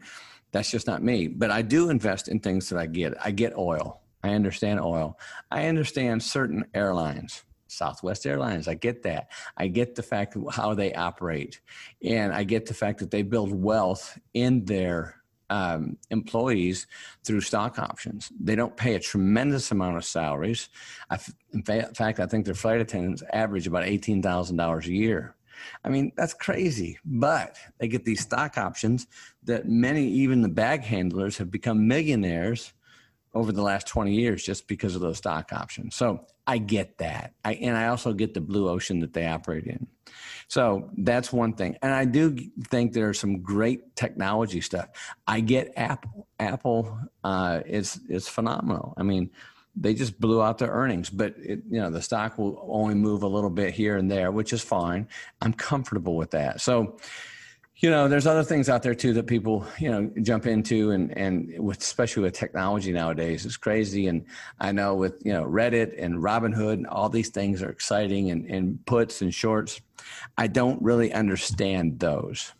that's 0.51 0.71
just 0.71 0.87
not 0.87 1.03
me. 1.03 1.27
But 1.27 1.51
I 1.51 1.61
do 1.61 1.91
invest 1.91 2.27
in 2.27 2.39
things 2.39 2.69
that 2.69 2.79
I 2.79 2.87
get. 2.87 3.13
I 3.23 3.29
get 3.29 3.55
oil. 3.55 4.01
I 4.23 4.29
understand 4.33 4.79
oil. 4.79 5.19
I 5.51 5.67
understand 5.67 6.23
certain 6.23 6.65
airlines. 6.73 7.43
Southwest 7.67 8.25
Airlines. 8.25 8.67
I 8.67 8.73
get 8.73 9.03
that. 9.03 9.29
I 9.57 9.67
get 9.67 9.93
the 9.93 10.01
fact 10.01 10.35
how 10.51 10.73
they 10.73 10.93
operate, 10.93 11.61
and 12.03 12.33
I 12.33 12.43
get 12.43 12.65
the 12.65 12.73
fact 12.73 12.99
that 12.99 13.11
they 13.11 13.21
build 13.21 13.53
wealth 13.53 14.19
in 14.33 14.65
their 14.65 15.21
um, 15.49 15.97
employees 16.09 16.87
through 17.23 17.41
stock 17.41 17.79
options. 17.79 18.29
They 18.37 18.55
don't 18.55 18.75
pay 18.75 18.95
a 18.95 18.99
tremendous 18.99 19.71
amount 19.71 19.97
of 19.97 20.03
salaries. 20.03 20.67
In 21.53 21.63
fact, 21.63 22.19
I 22.19 22.25
think 22.25 22.45
their 22.45 22.55
flight 22.55 22.81
attendants 22.81 23.23
average 23.31 23.67
about 23.67 23.85
eighteen 23.85 24.21
thousand 24.21 24.57
dollars 24.57 24.87
a 24.87 24.93
year. 24.93 25.35
I 25.83 25.89
mean, 25.89 26.11
that's 26.15 26.33
crazy. 26.33 26.99
But 27.05 27.57
they 27.77 27.87
get 27.87 28.05
these 28.05 28.21
stock 28.21 28.57
options 28.57 29.07
that 29.43 29.67
many, 29.67 30.07
even 30.07 30.41
the 30.41 30.49
bag 30.49 30.83
handlers, 30.83 31.37
have 31.37 31.51
become 31.51 31.87
millionaires 31.87 32.73
over 33.33 33.51
the 33.51 33.61
last 33.61 33.87
20 33.87 34.13
years 34.13 34.43
just 34.43 34.67
because 34.67 34.95
of 34.95 35.01
those 35.01 35.17
stock 35.17 35.53
options. 35.53 35.95
So 35.95 36.25
I 36.45 36.57
get 36.57 36.97
that. 36.97 37.33
I, 37.45 37.53
and 37.53 37.77
I 37.77 37.87
also 37.87 38.13
get 38.13 38.33
the 38.33 38.41
blue 38.41 38.67
ocean 38.67 38.99
that 38.99 39.13
they 39.13 39.25
operate 39.25 39.65
in. 39.65 39.87
So 40.47 40.89
that's 40.97 41.31
one 41.31 41.53
thing. 41.53 41.77
And 41.81 41.93
I 41.93 42.03
do 42.03 42.35
think 42.67 42.91
there's 42.91 43.19
some 43.19 43.41
great 43.41 43.95
technology 43.95 44.59
stuff. 44.59 44.89
I 45.27 45.39
get 45.39 45.71
Apple. 45.77 46.27
Apple 46.39 46.99
uh, 47.23 47.61
is, 47.65 48.01
is 48.09 48.27
phenomenal. 48.27 48.93
I 48.97 49.03
mean, 49.03 49.29
they 49.75 49.93
just 49.93 50.19
blew 50.19 50.41
out 50.41 50.57
their 50.57 50.71
earnings, 50.71 51.09
but 51.09 51.35
it, 51.37 51.61
you 51.69 51.79
know 51.79 51.89
the 51.89 52.01
stock 52.01 52.37
will 52.37 52.67
only 52.69 52.95
move 52.95 53.23
a 53.23 53.27
little 53.27 53.49
bit 53.49 53.73
here 53.73 53.97
and 53.97 54.11
there, 54.11 54.31
which 54.31 54.53
is 54.53 54.61
fine. 54.61 55.07
I'm 55.41 55.53
comfortable 55.53 56.15
with 56.15 56.31
that. 56.31 56.61
So, 56.61 56.97
you 57.77 57.89
know, 57.89 58.07
there's 58.07 58.27
other 58.27 58.43
things 58.43 58.69
out 58.69 58.83
there 58.83 58.93
too 58.93 59.13
that 59.13 59.27
people, 59.27 59.65
you 59.79 59.89
know, 59.89 60.11
jump 60.21 60.45
into 60.45 60.91
and, 60.91 61.17
and 61.17 61.51
with, 61.57 61.79
especially 61.81 62.21
with 62.23 62.33
technology 62.33 62.91
nowadays, 62.91 63.43
it's 63.45 63.57
crazy. 63.57 64.07
And 64.07 64.25
I 64.59 64.71
know 64.71 64.93
with, 64.93 65.19
you 65.25 65.33
know, 65.33 65.45
Reddit 65.45 65.95
and 65.97 66.15
Robinhood 66.15 66.73
and 66.73 66.87
all 66.87 67.09
these 67.09 67.29
things 67.29 67.63
are 67.63 67.69
exciting 67.69 68.29
and, 68.29 68.45
and 68.45 68.85
puts 68.85 69.21
and 69.23 69.33
shorts. 69.33 69.81
I 70.37 70.45
don't 70.45 70.79
really 70.81 71.11
understand 71.11 71.99
those. 71.99 72.53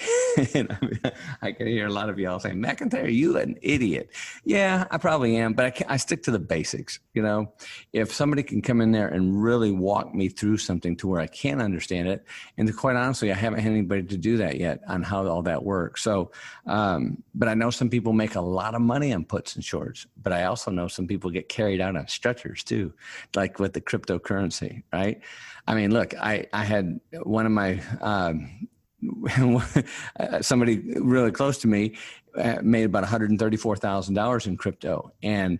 I 1.42 1.52
can 1.52 1.66
hear 1.66 1.86
a 1.86 1.92
lot 1.92 2.08
of 2.08 2.18
y'all 2.18 2.38
saying, 2.38 2.56
McIntyre, 2.56 3.12
you 3.12 3.36
an 3.36 3.56
idiot. 3.62 4.10
Yeah, 4.44 4.86
I 4.90 4.98
probably 4.98 5.36
am, 5.36 5.52
but 5.52 5.66
I, 5.66 5.94
I 5.94 5.96
stick 5.96 6.22
to 6.24 6.30
the 6.30 6.38
basics. 6.38 7.00
You 7.14 7.22
know, 7.22 7.52
if 7.92 8.12
somebody 8.12 8.42
can 8.42 8.62
come 8.62 8.80
in 8.80 8.92
there 8.92 9.08
and 9.08 9.42
really 9.42 9.72
walk 9.72 10.14
me 10.14 10.28
through 10.28 10.58
something 10.58 10.96
to 10.96 11.08
where 11.08 11.20
I 11.20 11.26
can 11.26 11.60
understand 11.60 12.08
it, 12.08 12.24
and 12.56 12.74
quite 12.76 12.96
honestly, 12.96 13.30
I 13.30 13.34
haven't 13.34 13.60
had 13.60 13.72
anybody 13.72 14.02
to 14.04 14.16
do 14.16 14.36
that 14.38 14.58
yet 14.58 14.80
on 14.88 15.02
how 15.02 15.26
all 15.26 15.42
that 15.42 15.62
works. 15.62 16.02
So, 16.02 16.30
um, 16.66 17.22
but 17.34 17.48
I 17.48 17.54
know 17.54 17.70
some 17.70 17.90
people 17.90 18.12
make 18.12 18.34
a 18.34 18.40
lot 18.40 18.74
of 18.74 18.80
money 18.80 19.12
on 19.12 19.24
puts 19.24 19.56
and 19.56 19.64
shorts, 19.64 20.06
but 20.22 20.32
I 20.32 20.44
also 20.44 20.70
know 20.70 20.88
some 20.88 21.06
people 21.06 21.30
get 21.30 21.48
carried 21.48 21.80
out 21.80 21.96
on 21.96 22.06
stretchers 22.08 22.62
too, 22.62 22.92
like 23.34 23.58
with 23.58 23.72
the 23.72 23.80
cryptocurrency, 23.80 24.82
right? 24.92 25.20
I 25.66 25.74
mean, 25.74 25.92
look, 25.92 26.14
I, 26.16 26.46
I 26.52 26.64
had 26.64 27.00
one 27.22 27.46
of 27.46 27.52
my 27.52 27.82
um, 28.00 28.68
somebody 30.40 30.78
really 30.96 31.30
close 31.30 31.58
to 31.58 31.68
me 31.68 31.96
uh, 32.36 32.58
made 32.62 32.84
about 32.84 33.04
$134,000 33.04 34.46
in 34.46 34.56
crypto 34.56 35.12
and 35.22 35.58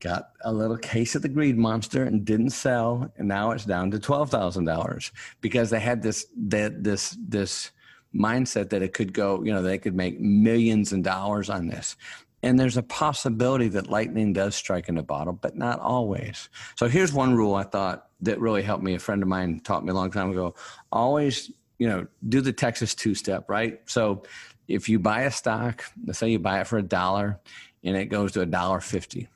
got 0.00 0.30
a 0.44 0.52
little 0.52 0.78
case 0.78 1.14
of 1.14 1.22
the 1.22 1.28
greed 1.28 1.58
monster 1.58 2.04
and 2.04 2.24
didn't 2.24 2.50
sell 2.50 3.12
and 3.16 3.28
now 3.28 3.50
it's 3.50 3.66
down 3.66 3.90
to 3.90 3.98
$12,000 3.98 5.10
because 5.40 5.70
they 5.70 5.80
had 5.80 6.02
this 6.02 6.26
that 6.36 6.82
this 6.82 7.16
this 7.28 7.70
mindset 8.14 8.70
that 8.70 8.82
it 8.82 8.92
could 8.92 9.12
go, 9.12 9.42
you 9.44 9.52
know, 9.52 9.62
they 9.62 9.78
could 9.78 9.94
make 9.94 10.20
millions 10.20 10.92
of 10.92 11.02
dollars 11.02 11.48
on 11.50 11.68
this. 11.68 11.96
And 12.42 12.58
there's 12.58 12.78
a 12.78 12.82
possibility 12.82 13.68
that 13.68 13.88
lightning 13.88 14.32
does 14.32 14.54
strike 14.54 14.88
in 14.88 14.96
a 14.96 15.02
bottle, 15.02 15.34
but 15.34 15.56
not 15.56 15.78
always. 15.78 16.48
So 16.76 16.88
here's 16.88 17.12
one 17.12 17.34
rule 17.34 17.54
I 17.54 17.64
thought 17.64 18.08
that 18.22 18.40
really 18.40 18.62
helped 18.62 18.82
me. 18.82 18.94
A 18.94 18.98
friend 18.98 19.22
of 19.22 19.28
mine 19.28 19.60
taught 19.60 19.84
me 19.84 19.90
a 19.90 19.94
long 19.94 20.10
time 20.10 20.30
ago. 20.30 20.54
Always 20.90 21.52
you 21.80 21.88
know, 21.88 22.06
do 22.28 22.42
the 22.42 22.52
Texas 22.52 22.94
two 22.94 23.14
step, 23.14 23.48
right? 23.48 23.80
So 23.86 24.22
if 24.68 24.88
you 24.88 24.98
buy 24.98 25.22
a 25.22 25.30
stock, 25.30 25.82
let's 26.04 26.18
say 26.18 26.28
you 26.28 26.38
buy 26.38 26.60
it 26.60 26.66
for 26.66 26.76
a 26.76 26.82
dollar 26.82 27.40
and 27.82 27.96
it 27.96 28.06
goes 28.06 28.32
to 28.32 28.42
a 28.42 28.46
dollar 28.46 28.80
fifty, 28.80 29.28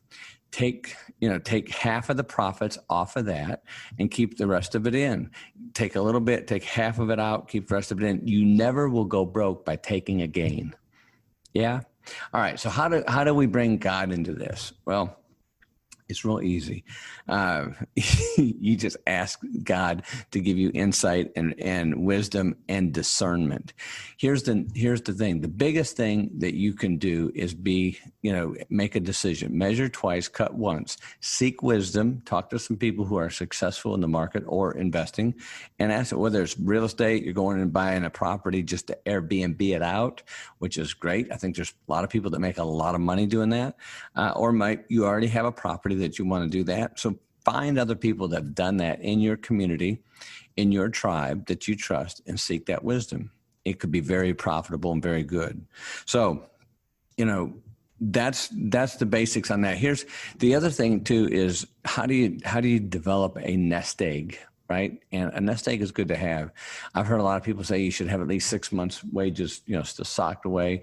take 0.53 0.95
you 1.21 1.29
know 1.29 1.39
take 1.39 1.71
half 1.71 2.11
of 2.11 2.19
the 2.19 2.23
profits 2.23 2.79
off 2.91 3.17
of 3.17 3.25
that 3.25 3.65
and 3.99 4.11
keep 4.11 4.37
the 4.37 4.47
rest 4.47 4.75
of 4.75 4.87
it 4.87 4.95
in. 4.95 5.31
Take 5.73 5.97
a 5.97 6.03
little 6.03 6.21
bit 6.21 6.47
take 6.47 6.65
half 6.65 6.99
of 6.99 7.11
it 7.11 7.19
out 7.19 7.49
keep 7.49 7.67
the 7.67 7.75
rest 7.75 7.91
of 7.91 8.03
it 8.03 8.07
in. 8.07 8.21
You 8.27 8.45
never 8.45 8.91
will 8.91 9.07
go 9.07 9.25
broke 9.25 9.65
by 9.65 9.77
taking 9.77 10.21
a 10.21 10.27
gain. 10.27 10.75
Yeah? 11.55 11.81
All 12.35 12.43
right 12.43 12.61
so 12.61 12.69
how 12.69 12.89
do 12.89 13.03
how 13.09 13.25
do 13.25 13.35
we 13.35 13.47
bring 13.47 13.79
god 13.79 14.13
into 14.13 14.35
this? 14.35 14.75
Well 14.85 15.19
it's 16.09 16.25
real 16.25 16.41
easy. 16.43 16.85
Uh, 17.29 17.67
you 18.37 18.77
just 18.77 18.97
ask 19.07 19.41
God 19.63 20.03
to 20.33 20.41
give 20.41 20.59
you 20.59 20.71
insight 20.75 21.31
and, 21.37 21.55
and 21.61 22.05
wisdom 22.05 22.57
and 22.69 22.93
discernment. 22.93 23.73
Here's 24.19 24.43
the 24.43 24.69
here's 24.75 25.03
the 25.03 25.13
thing. 25.13 25.41
The 25.41 25.49
biggest 25.49 25.97
thing 25.97 26.31
that 26.39 26.55
you 26.55 26.75
can 26.75 26.99
do 26.99 27.33
is 27.35 27.55
be, 27.55 27.99
you 28.25 28.33
know, 28.33 28.57
make 28.71 28.95
a 28.95 29.01
decision. 29.01 29.57
Measure 29.57 29.87
twice, 29.87 30.29
cut 30.29 30.55
once. 30.55 30.97
Seek 31.21 31.63
wisdom. 31.63 32.23
Talk 32.25 32.49
to 32.49 32.59
some 32.59 32.79
people 32.79 33.05
who 33.05 33.17
are 33.17 33.29
successful 33.29 33.95
in 33.95 34.01
the 34.01 34.09
market 34.09 34.43
or 34.47 34.73
investing, 34.79 35.35
and 35.79 35.93
ask 35.93 36.17
whether 36.17 36.43
it's 36.43 36.59
real 36.59 36.85
estate. 36.85 37.23
You're 37.23 37.35
going 37.35 37.61
and 37.61 37.71
buying 37.71 38.03
a 38.03 38.09
property 38.09 38.63
just 38.63 38.87
to 38.87 38.99
Airbnb 39.05 39.61
it 39.61 39.83
out, 39.83 40.23
which 40.57 40.79
is 40.79 40.95
great. 40.95 41.31
I 41.31 41.37
think 41.37 41.55
there's 41.55 41.75
a 41.87 41.93
lot 41.93 42.03
of 42.03 42.09
people 42.09 42.31
that 42.31 42.39
make 42.39 42.57
a 42.57 42.65
lot 42.65 42.95
of 42.95 43.03
money 43.03 43.27
doing 43.27 43.51
that, 43.51 43.77
uh, 44.17 44.33
or 44.35 44.53
might 44.53 44.87
you 44.89 45.05
already 45.05 45.27
have 45.27 45.45
a 45.45 45.53
property 45.53 45.97
that 45.97 46.19
you 46.19 46.25
want 46.25 46.51
to 46.51 46.59
do 46.59 46.65
that. 46.65 46.99
So 46.99 47.19
find 47.45 47.79
other 47.79 47.95
people 47.95 48.27
that 48.29 48.37
have 48.37 48.55
done 48.55 48.79
that 48.79 49.03
in 49.03 49.21
your 49.21 49.37
community, 49.37 50.03
in 50.57 50.73
your 50.73 50.89
tribe 50.89 51.45
that 51.49 51.69
you 51.69 51.77
trust, 51.77 52.23
and 52.27 52.41
seek 52.41 52.65
that 52.67 52.85
wisdom. 52.85 53.33
It 53.67 53.81
could 53.81 53.91
be 53.91 54.01
very 54.01 54.33
profitable 54.33 54.93
and 54.93 55.03
very 55.03 55.25
good. 55.25 55.67
So, 56.07 56.47
you 57.19 57.27
know, 57.27 57.53
that's 58.01 58.49
that's 58.53 58.97
the 58.97 59.07
basics 59.07 59.51
on 59.51 59.61
that. 59.63 59.79
Here's 59.79 60.05
the 60.39 60.55
other 60.55 60.71
thing 60.71 61.05
too 61.05 61.29
is 61.31 61.67
how 61.85 62.07
do 62.07 62.15
you 62.15 62.39
how 62.45 62.61
do 62.61 62.69
you 62.69 62.81
develop 62.81 63.39
a 63.41 63.57
nest 63.57 64.03
egg 64.03 64.39
right? 64.69 64.99
And 65.13 65.31
a 65.35 65.41
nest 65.41 65.69
egg 65.69 65.83
is 65.83 65.93
good 65.93 66.09
to 66.09 66.17
have. 66.17 66.51
I've 66.95 67.07
heard 67.07 67.21
a 67.21 67.23
lot 67.23 67.37
of 67.37 67.43
people 67.43 67.65
say 67.65 67.81
you 67.81 67.91
should 67.91 68.09
have 68.09 68.23
at 68.23 68.29
least 68.29 68.49
six 68.49 68.73
months' 68.73 69.05
wages, 69.05 69.61
you 69.67 69.77
know, 69.77 69.83
still 69.83 70.07
socked 70.07 70.47
away, 70.47 70.83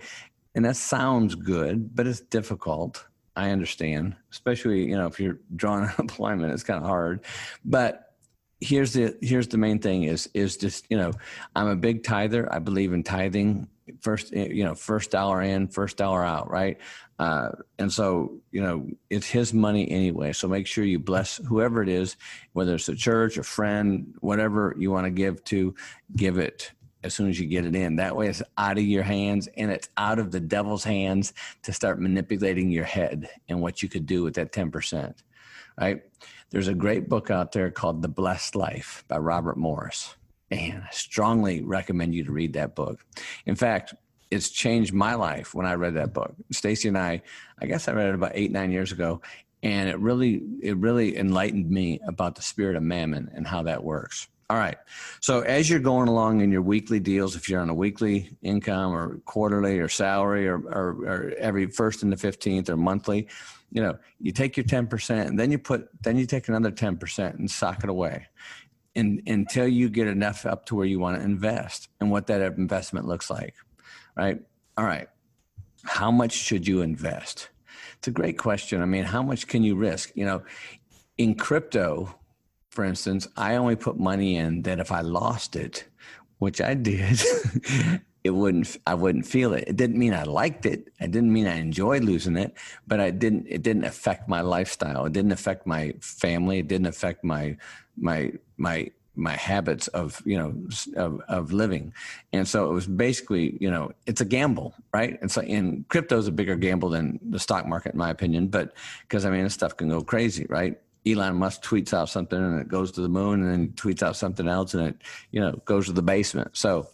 and 0.55 0.65
that 0.65 0.75
sounds 0.75 1.35
good, 1.35 1.95
but 1.95 2.07
it's 2.07 2.19
difficult. 2.19 3.05
I 3.35 3.51
understand, 3.51 4.15
especially 4.31 4.85
you 4.85 4.97
know 4.97 5.07
if 5.07 5.19
you're 5.19 5.39
drawing 5.55 5.85
unemployment, 5.97 6.53
it's 6.53 6.63
kind 6.63 6.79
of 6.79 6.85
hard. 6.85 7.21
But 7.63 8.13
here's 8.59 8.93
the 8.93 9.17
here's 9.21 9.47
the 9.47 9.57
main 9.57 9.79
thing 9.79 10.03
is 10.03 10.29
is 10.33 10.57
just 10.57 10.85
you 10.89 10.97
know 10.97 11.11
I'm 11.55 11.67
a 11.67 11.75
big 11.75 12.03
tither. 12.03 12.51
I 12.53 12.59
believe 12.59 12.93
in 12.93 13.03
tithing 13.03 13.67
first 14.01 14.31
you 14.33 14.63
know 14.63 14.75
first 14.75 15.11
dollar 15.11 15.41
in 15.41 15.67
first 15.67 15.97
dollar 15.97 16.23
out 16.23 16.49
right 16.49 16.77
uh, 17.19 17.49
and 17.77 17.91
so 17.91 18.39
you 18.51 18.61
know 18.61 18.87
it's 19.09 19.27
his 19.27 19.53
money 19.53 19.89
anyway 19.91 20.31
so 20.33 20.47
make 20.47 20.67
sure 20.67 20.83
you 20.83 20.99
bless 20.99 21.37
whoever 21.47 21.83
it 21.83 21.89
is 21.89 22.15
whether 22.53 22.75
it's 22.75 22.89
a 22.89 22.95
church 22.95 23.37
a 23.37 23.43
friend 23.43 24.15
whatever 24.21 24.75
you 24.77 24.91
want 24.91 25.05
to 25.05 25.11
give 25.11 25.43
to 25.43 25.75
give 26.15 26.37
it 26.37 26.71
as 27.03 27.13
soon 27.13 27.29
as 27.29 27.39
you 27.39 27.47
get 27.47 27.65
it 27.65 27.75
in. 27.75 27.95
That 27.95 28.15
way 28.15 28.27
it's 28.27 28.43
out 28.57 28.77
of 28.77 28.83
your 28.83 29.03
hands 29.03 29.47
and 29.57 29.71
it's 29.71 29.89
out 29.97 30.19
of 30.19 30.31
the 30.31 30.39
devil's 30.39 30.83
hands 30.83 31.33
to 31.63 31.73
start 31.73 31.99
manipulating 31.99 32.69
your 32.69 32.85
head 32.85 33.29
and 33.49 33.61
what 33.61 33.81
you 33.81 33.89
could 33.89 34.05
do 34.05 34.23
with 34.23 34.35
that 34.35 34.51
10%. 34.51 35.15
Right? 35.79 36.03
There's 36.51 36.67
a 36.67 36.73
great 36.73 37.09
book 37.09 37.31
out 37.31 37.53
there 37.53 37.71
called 37.71 38.01
The 38.01 38.09
Blessed 38.09 38.55
Life 38.55 39.03
by 39.07 39.17
Robert 39.17 39.57
Morris. 39.57 40.15
And 40.51 40.83
I 40.83 40.89
strongly 40.91 41.61
recommend 41.61 42.13
you 42.13 42.25
to 42.25 42.31
read 42.31 42.53
that 42.53 42.75
book. 42.75 43.05
In 43.45 43.55
fact, 43.55 43.93
it's 44.29 44.49
changed 44.49 44.93
my 44.93 45.15
life 45.15 45.53
when 45.53 45.65
I 45.65 45.73
read 45.73 45.95
that 45.95 46.13
book. 46.13 46.33
Stacy 46.51 46.87
and 46.87 46.97
I, 46.97 47.21
I 47.59 47.65
guess 47.65 47.87
I 47.87 47.93
read 47.93 48.09
it 48.09 48.15
about 48.15 48.31
eight, 48.33 48.51
nine 48.51 48.71
years 48.71 48.91
ago, 48.91 49.21
and 49.63 49.89
it 49.89 49.99
really, 49.99 50.41
it 50.61 50.77
really 50.77 51.17
enlightened 51.17 51.69
me 51.69 51.99
about 52.07 52.35
the 52.35 52.41
spirit 52.41 52.75
of 52.75 52.83
mammon 52.83 53.31
and 53.33 53.47
how 53.47 53.63
that 53.63 53.83
works. 53.83 54.27
All 54.49 54.57
right. 54.57 54.77
So 55.21 55.41
as 55.41 55.69
you're 55.69 55.79
going 55.79 56.09
along 56.09 56.41
in 56.41 56.51
your 56.51 56.61
weekly 56.61 56.99
deals, 56.99 57.37
if 57.37 57.47
you're 57.47 57.61
on 57.61 57.69
a 57.69 57.73
weekly 57.73 58.35
income 58.41 58.91
or 58.91 59.21
quarterly 59.23 59.79
or 59.79 59.87
salary 59.87 60.45
or, 60.45 60.57
or, 60.57 60.89
or 61.05 61.33
every 61.37 61.67
first 61.67 62.03
and 62.03 62.11
the 62.11 62.17
15th 62.17 62.67
or 62.67 62.75
monthly, 62.75 63.29
you 63.71 63.81
know, 63.81 63.97
you 64.19 64.33
take 64.33 64.57
your 64.57 64.65
10% 64.65 65.27
and 65.27 65.39
then 65.39 65.51
you 65.51 65.57
put, 65.57 65.87
then 66.03 66.17
you 66.17 66.25
take 66.25 66.49
another 66.49 66.69
10% 66.69 67.33
and 67.35 67.49
sock 67.49 67.85
it 67.85 67.89
away 67.89 68.27
in, 68.95 69.21
until 69.27 69.67
you 69.67 69.89
get 69.89 70.07
enough 70.07 70.45
up 70.45 70.65
to 70.67 70.75
where 70.75 70.85
you 70.85 70.99
want 70.99 71.17
to 71.17 71.23
invest 71.23 71.89
and 71.99 72.11
what 72.11 72.27
that 72.27 72.41
investment 72.41 73.07
looks 73.07 73.29
like. 73.29 73.55
Right. 74.15 74.39
All 74.77 74.85
right. 74.85 75.07
How 75.83 76.11
much 76.11 76.33
should 76.33 76.67
you 76.67 76.81
invest? 76.81 77.49
It's 77.97 78.07
a 78.07 78.11
great 78.11 78.37
question. 78.37 78.81
I 78.81 78.85
mean, 78.85 79.03
how 79.03 79.21
much 79.21 79.47
can 79.47 79.63
you 79.63 79.75
risk? 79.75 80.11
You 80.15 80.25
know, 80.25 80.43
in 81.17 81.35
crypto, 81.35 82.15
for 82.69 82.83
instance, 82.83 83.27
I 83.37 83.55
only 83.55 83.75
put 83.75 83.99
money 83.99 84.37
in 84.37 84.63
that 84.63 84.79
if 84.79 84.91
I 84.91 85.01
lost 85.01 85.55
it, 85.55 85.85
which 86.39 86.61
I 86.61 86.73
did, 86.73 87.21
it 88.23 88.31
wouldn't 88.31 88.77
I 88.85 88.93
wouldn't 88.93 89.25
feel 89.25 89.53
it. 89.53 89.65
It 89.67 89.75
didn't 89.75 89.97
mean 89.97 90.13
I 90.13 90.23
liked 90.23 90.65
it. 90.65 90.91
It 90.99 91.11
didn't 91.11 91.33
mean 91.33 91.47
I 91.47 91.55
enjoyed 91.55 92.03
losing 92.03 92.37
it, 92.37 92.55
but 92.87 92.99
I 92.99 93.11
didn't 93.11 93.47
it 93.49 93.63
didn't 93.63 93.85
affect 93.85 94.29
my 94.29 94.41
lifestyle. 94.41 95.05
It 95.05 95.13
didn't 95.13 95.31
affect 95.31 95.65
my 95.65 95.93
family. 96.01 96.59
It 96.59 96.67
didn't 96.67 96.87
affect 96.87 97.23
my 97.23 97.57
my 97.97 98.31
my 98.57 98.91
my 99.15 99.35
habits 99.35 99.87
of 99.89 100.21
you 100.25 100.37
know 100.37 100.55
of, 100.95 101.19
of 101.27 101.51
living 101.51 101.93
and 102.31 102.47
so 102.47 102.69
it 102.69 102.73
was 102.73 102.87
basically 102.87 103.57
you 103.59 103.69
know 103.69 103.91
it's 104.05 104.21
a 104.21 104.25
gamble 104.25 104.73
right 104.93 105.19
and 105.19 105.29
so 105.29 105.41
in 105.41 105.83
crypto 105.89 106.17
is 106.17 106.27
a 106.27 106.31
bigger 106.31 106.55
gamble 106.55 106.89
than 106.89 107.19
the 107.29 107.37
stock 107.37 107.67
market 107.67 107.91
in 107.91 107.97
my 107.97 108.09
opinion 108.09 108.47
but 108.47 108.73
because 109.01 109.25
i 109.25 109.29
mean 109.29 109.43
this 109.43 109.53
stuff 109.53 109.75
can 109.75 109.89
go 109.89 110.01
crazy 110.01 110.45
right 110.47 110.79
Elon 111.05 111.35
Musk 111.35 111.63
tweets 111.63 111.93
out 111.93 112.09
something 112.09 112.37
and 112.37 112.59
it 112.61 112.67
goes 112.67 112.91
to 112.91 113.01
the 113.01 113.09
moon, 113.09 113.41
and 113.41 113.51
then 113.51 113.67
tweets 113.69 114.03
out 114.03 114.15
something 114.15 114.47
else 114.47 114.75
and 114.75 114.89
it, 114.89 114.95
you 115.31 115.41
know, 115.41 115.59
goes 115.65 115.87
to 115.87 115.93
the 115.93 116.01
basement. 116.03 116.51
So, 116.53 116.87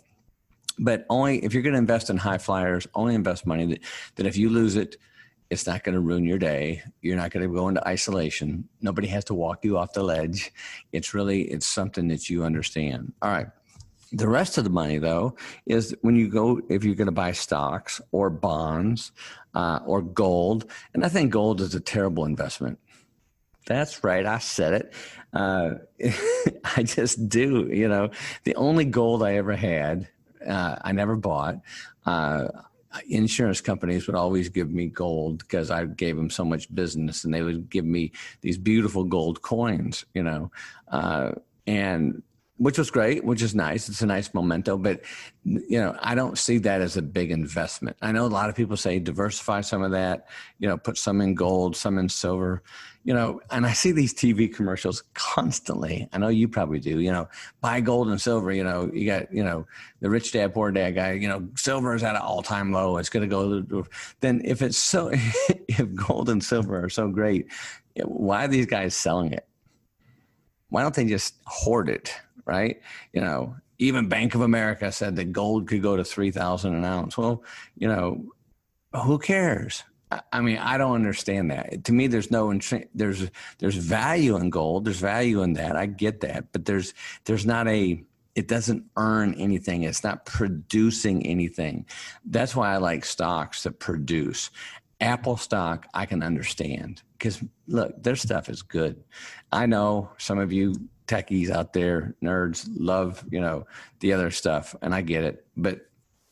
but 0.79 1.05
only 1.09 1.43
if 1.43 1.53
you're 1.53 1.63
going 1.63 1.73
to 1.73 1.79
invest 1.79 2.09
in 2.09 2.17
high 2.17 2.37
flyers, 2.37 2.87
only 2.93 3.15
invest 3.15 3.45
money 3.45 3.65
that, 3.65 3.79
that 4.15 4.25
if 4.25 4.37
you 4.37 4.49
lose 4.49 4.75
it, 4.75 4.97
It's 5.49 5.65
not 5.65 5.83
going 5.83 5.95
to 5.95 6.01
ruin 6.01 6.25
your 6.25 6.37
day. 6.37 6.83
You're 7.01 7.15
not 7.15 7.31
going 7.31 7.47
to 7.47 7.53
go 7.53 7.69
into 7.69 7.85
isolation. 7.87 8.67
Nobody 8.81 9.07
has 9.07 9.23
to 9.25 9.33
walk 9.33 9.63
you 9.63 9.77
off 9.77 9.93
the 9.93 10.03
ledge. 10.03 10.51
It's 10.91 11.13
really 11.13 11.43
it's 11.43 11.65
something 11.65 12.09
that 12.09 12.29
you 12.29 12.43
understand. 12.43 13.13
All 13.21 13.31
right. 13.31 13.47
The 14.11 14.27
rest 14.27 14.57
of 14.57 14.63
the 14.63 14.69
money, 14.69 14.99
though, 14.99 15.35
is 15.65 15.95
when 16.01 16.15
you 16.15 16.29
go, 16.29 16.61
if 16.69 16.83
you're 16.83 16.95
going 16.95 17.07
to 17.07 17.11
buy 17.13 17.33
stocks 17.33 18.01
or 18.11 18.29
bonds 18.29 19.11
uh, 19.53 19.79
or 19.85 20.01
gold. 20.01 20.69
And 20.93 21.03
I 21.05 21.09
think 21.09 21.31
gold 21.31 21.61
is 21.61 21.75
a 21.75 21.79
terrible 21.79 22.25
investment. 22.25 22.79
That's 23.65 24.03
right. 24.03 24.25
I 24.25 24.39
said 24.39 24.73
it. 24.73 24.93
Uh, 25.33 25.71
I 26.75 26.83
just 26.83 27.27
do. 27.27 27.69
You 27.71 27.87
know, 27.89 28.11
the 28.43 28.55
only 28.55 28.85
gold 28.85 29.23
I 29.23 29.35
ever 29.35 29.55
had, 29.57 30.07
uh, 30.45 30.75
I 30.81 30.91
never 30.91 31.15
bought. 31.15 31.61
Uh, 32.05 32.47
insurance 33.09 33.61
companies 33.61 34.07
would 34.07 34.15
always 34.15 34.49
give 34.49 34.71
me 34.71 34.87
gold 34.87 35.39
because 35.39 35.69
I 35.69 35.85
gave 35.85 36.15
them 36.15 36.29
so 36.29 36.43
much 36.43 36.73
business, 36.73 37.23
and 37.23 37.33
they 37.33 37.41
would 37.41 37.69
give 37.69 37.85
me 37.85 38.11
these 38.41 38.57
beautiful 38.57 39.03
gold 39.03 39.41
coins. 39.41 40.05
You 40.13 40.23
know, 40.23 40.51
uh, 40.91 41.31
and 41.65 42.23
which 42.57 42.77
was 42.77 42.89
great, 42.89 43.23
which 43.23 43.41
is 43.41 43.53
nice. 43.53 43.87
It's 43.87 44.01
a 44.01 44.07
nice 44.07 44.33
memento, 44.33 44.77
but 44.77 45.01
you 45.43 45.79
know, 45.79 45.95
I 46.01 46.15
don't 46.15 46.37
see 46.37 46.57
that 46.59 46.81
as 46.81 46.97
a 46.97 47.01
big 47.01 47.31
investment. 47.31 47.97
I 48.01 48.11
know 48.11 48.25
a 48.25 48.27
lot 48.27 48.49
of 48.49 48.55
people 48.55 48.77
say 48.77 48.99
diversify 48.99 49.61
some 49.61 49.83
of 49.83 49.91
that, 49.91 50.27
you 50.57 50.67
know, 50.67 50.77
put 50.77 50.97
some 50.97 51.21
in 51.21 51.35
gold, 51.35 51.75
some 51.75 51.97
in 51.99 52.09
silver, 52.09 52.63
you 53.07 53.13
know, 53.13 53.41
and 53.51 53.65
I 53.65 53.73
see 53.73 53.91
these 53.91 54.13
TV 54.13 54.53
commercials 54.53 55.01
constantly. 55.13 56.07
I 56.13 56.17
know 56.19 56.27
you 56.27 56.47
probably 56.47 56.79
do, 56.79 56.99
you 56.99 57.11
know, 57.11 57.27
buy 57.61 57.79
gold 57.79 58.09
and 58.09 58.21
silver, 58.21 58.51
you 58.51 58.63
know, 58.63 58.91
you 58.93 59.07
got, 59.07 59.33
you 59.33 59.43
know, 59.43 59.65
the 60.01 60.09
rich 60.09 60.31
dad, 60.33 60.53
poor 60.53 60.71
dad 60.71 60.91
guy, 60.91 61.13
you 61.13 61.27
know, 61.27 61.47
silver 61.55 61.95
is 61.95 62.03
at 62.03 62.15
an 62.15 62.21
all 62.21 62.43
time 62.43 62.71
low. 62.71 62.97
It's 62.97 63.09
going 63.09 63.27
to 63.27 63.63
go, 63.73 63.85
then 64.19 64.41
if 64.45 64.61
it's 64.61 64.77
so, 64.77 65.09
if 65.67 65.95
gold 65.95 66.29
and 66.29 66.43
silver 66.43 66.83
are 66.83 66.89
so 66.89 67.07
great, 67.07 67.47
why 68.03 68.45
are 68.45 68.49
these 68.49 68.67
guys 68.67 68.93
selling 68.93 69.33
it? 69.33 69.47
Why 70.69 70.81
don't 70.83 70.93
they 70.93 71.05
just 71.05 71.35
hoard 71.45 71.89
it? 71.89 72.13
right? 72.47 72.81
You 73.13 73.21
know, 73.21 73.55
even 73.77 74.09
Bank 74.09 74.33
of 74.33 74.41
America 74.41 74.91
said 74.91 75.15
that 75.17 75.31
gold 75.31 75.67
could 75.67 75.83
go 75.83 75.95
to 75.95 76.03
3,000 76.03 76.73
an 76.73 76.83
ounce. 76.83 77.17
Well, 77.17 77.43
you 77.75 77.87
know, 77.87 78.25
who 79.03 79.19
cares? 79.19 79.83
I 80.31 80.39
mean, 80.39 80.57
I 80.57 80.77
don't 80.77 80.95
understand 80.95 81.51
that. 81.51 81.83
To 81.85 81.91
me, 81.91 82.07
there's 82.07 82.31
no 82.31 82.57
there's 82.93 83.29
there's 83.59 83.75
value 83.75 84.37
in 84.37 84.49
gold. 84.49 84.85
There's 84.85 84.99
value 84.99 85.41
in 85.41 85.53
that. 85.53 85.75
I 85.75 85.85
get 85.85 86.21
that, 86.21 86.51
but 86.51 86.65
there's 86.65 86.93
there's 87.25 87.45
not 87.45 87.67
a 87.67 88.03
it 88.35 88.47
doesn't 88.47 88.85
earn 88.95 89.33
anything. 89.33 89.83
It's 89.83 90.03
not 90.03 90.25
producing 90.25 91.25
anything. 91.25 91.87
That's 92.23 92.55
why 92.55 92.73
I 92.73 92.77
like 92.77 93.03
stocks 93.03 93.63
that 93.63 93.79
produce. 93.79 94.51
Apple 95.01 95.37
stock, 95.37 95.87
I 95.93 96.05
can 96.05 96.23
understand 96.23 97.01
because 97.17 97.43
look, 97.67 98.01
their 98.01 98.15
stuff 98.15 98.47
is 98.49 98.61
good. 98.61 99.03
I 99.51 99.65
know 99.65 100.11
some 100.17 100.39
of 100.39 100.53
you 100.53 100.75
techies 101.07 101.49
out 101.49 101.73
there, 101.73 102.15
nerds, 102.23 102.67
love 102.75 103.23
you 103.29 103.41
know 103.41 103.65
the 103.99 104.13
other 104.13 104.31
stuff, 104.31 104.75
and 104.81 104.95
I 104.95 105.01
get 105.01 105.23
it. 105.23 105.45
But 105.57 105.81